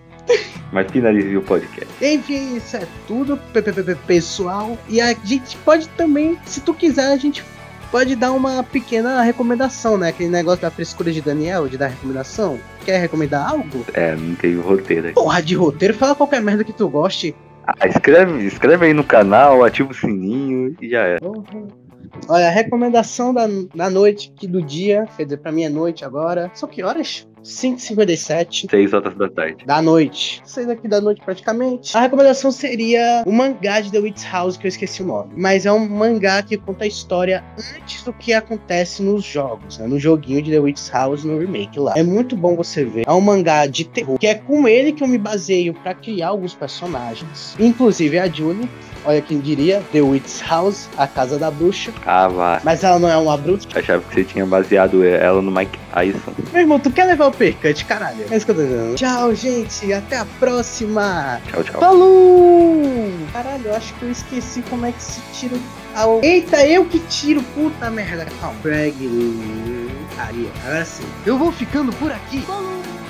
Mas 0.73 0.91
finalizei 0.91 1.37
o 1.37 1.43
podcast. 1.43 1.89
Enfim, 2.01 2.57
isso 2.57 2.77
é 2.77 2.87
tudo, 3.07 3.39
pessoal. 4.07 4.79
E 4.89 5.01
a 5.01 5.13
gente 5.13 5.57
pode 5.59 5.89
também, 5.91 6.39
se 6.47 6.61
tu 6.61 6.73
quiser, 6.73 7.13
a 7.13 7.17
gente 7.17 7.45
pode 7.91 8.17
dar 8.17 8.33
uma 8.33 8.63
pequena 8.63 9.21
recomendação, 9.21 9.99
né? 9.99 10.09
Aquele 10.09 10.31
negócio 10.31 10.63
da 10.63 10.71
frescura 10.71 11.13
de 11.13 11.21
Daniel, 11.21 11.69
de 11.69 11.77
dar 11.77 11.89
recomendação. 11.89 12.59
Quer 12.87 12.99
recomendar 12.99 13.51
algo? 13.51 13.85
É, 13.93 14.17
não 14.17 14.35
teve 14.35 14.59
roteiro 14.59 15.09
aí. 15.09 15.13
Porra 15.13 15.43
de 15.43 15.55
roteiro, 15.55 15.93
fala 15.93 16.15
qualquer 16.15 16.41
merda 16.41 16.65
que 16.65 16.73
tu 16.73 16.89
goste. 16.89 17.37
Ah, 17.67 17.87
escreve, 17.87 18.45
escreve 18.47 18.87
aí 18.87 18.95
no 18.95 19.05
canal, 19.05 19.63
ativa 19.63 19.91
o 19.91 19.95
sininho 19.95 20.75
e 20.81 20.89
já 20.89 21.07
é. 21.07 21.19
Olha, 22.29 22.49
a 22.49 22.51
recomendação 22.51 23.33
da, 23.33 23.47
da 23.75 23.91
noite, 23.91 24.33
que 24.35 24.47
do 24.47 24.63
dia, 24.63 25.07
quer 25.17 25.25
dizer, 25.25 25.37
pra 25.37 25.53
mim 25.53 25.65
é 25.65 25.69
noite 25.69 26.05
agora. 26.05 26.51
São 26.55 26.69
que 26.69 26.83
horas? 26.83 27.29
5h57 27.43 28.67
Seis 28.71 28.93
horas 28.93 29.15
da 29.17 29.29
tarde. 29.29 29.65
da 29.67 29.83
noite. 29.83 30.41
Seis 30.45 30.69
aqui 30.69 30.87
da 30.89 31.01
noite 31.01 31.21
praticamente. 31.25 31.97
A 31.97 32.01
recomendação 32.01 32.51
seria 32.53 33.23
o 33.27 33.33
mangá 33.33 33.81
de 33.81 33.91
The 33.91 33.99
Witch 33.99 34.25
House, 34.31 34.57
que 34.57 34.67
eu 34.67 34.69
esqueci 34.69 35.03
o 35.03 35.07
nome. 35.07 35.33
Mas 35.37 35.67
é 35.67 35.73
um 35.73 35.89
mangá 35.89 36.43
que 36.43 36.57
conta 36.57 36.85
a 36.85 36.87
história 36.87 37.43
antes 37.77 38.03
do 38.05 38.13
que 38.13 38.33
acontece 38.33 39.03
nos 39.03 39.25
jogos, 39.25 39.79
né? 39.79 39.87
No 39.87 39.99
joguinho 39.99 40.43
de 40.43 40.51
The 40.51 40.59
Witch 40.61 40.89
House, 40.91 41.25
no 41.25 41.39
remake 41.39 41.79
lá. 41.79 41.95
É 41.97 42.03
muito 42.03 42.37
bom 42.37 42.55
você 42.57 42.85
ver. 42.85 43.05
É 43.07 43.13
um 43.13 43.21
mangá 43.21 43.67
de 43.67 43.85
terror, 43.85 44.19
que 44.19 44.27
é 44.27 44.35
com 44.35 44.67
ele 44.69 44.93
que 44.93 45.03
eu 45.03 45.09
me 45.09 45.19
baseio 45.19 45.75
pra 45.75 45.95
criar 45.95 46.29
alguns 46.29 46.55
personagens. 46.55 47.57
Inclusive 47.59 48.19
a 48.19 48.29
Julie. 48.29 48.69
Olha 49.05 49.21
quem 49.21 49.41
diria, 49.41 49.83
The 49.91 50.01
Witch 50.01 50.43
House, 50.49 50.89
a 50.97 51.09
casa 51.09 51.37
da 51.37 51.51
bruxa. 51.51 51.93
Ah, 52.07 52.29
vá. 52.29 52.61
Mas 52.63 52.85
ela 52.85 53.01
não 53.01 53.09
é 53.09 53.17
uma 53.17 53.37
bruxa. 53.37 53.67
Achava 53.75 54.01
que 54.01 54.15
você 54.15 54.23
tinha 54.23 54.47
baseado 54.47 55.03
ela 55.05 55.43
no 55.43 55.51
Mike 55.51 55.77
Tyson. 55.93 56.33
Meu 56.53 56.61
irmão, 56.63 56.79
tu 56.79 56.89
quer 56.89 57.07
levar 57.07 57.27
o 57.27 57.32
percante, 57.33 57.85
caralho? 57.85 58.25
É 58.31 58.37
isso 58.37 58.45
que 58.45 58.53
eu 58.53 58.57
tô 58.57 58.63
dizendo. 58.63 58.95
Tchau, 58.95 59.35
gente. 59.35 59.93
Até 59.93 60.19
a 60.19 60.25
próxima. 60.39 61.41
Tchau, 61.51 61.65
tchau. 61.65 61.81
Falou! 61.81 62.83
Caralho, 63.33 63.67
eu 63.67 63.75
acho 63.75 63.95
que 63.95 64.05
eu 64.05 64.11
esqueci 64.11 64.63
como 64.63 64.87
é 64.87 64.93
que 64.93 65.03
se 65.03 65.21
tira 65.33 65.57
o. 65.57 66.21
Eita, 66.23 66.67
eu 66.67 66.85
que 66.85 66.99
tiro, 67.01 67.43
puta 67.55 67.91
merda. 67.91 68.27
Calma. 68.41 68.57
Drag. 68.63 68.95
Aí, 70.19 70.51
agora 70.65 70.85
sim. 70.85 71.05
Eu 71.27 71.39
vou 71.39 71.53
ficando 71.53 71.93
por 71.95 72.13
aqui. 72.13 72.43
Falou! 72.43 73.02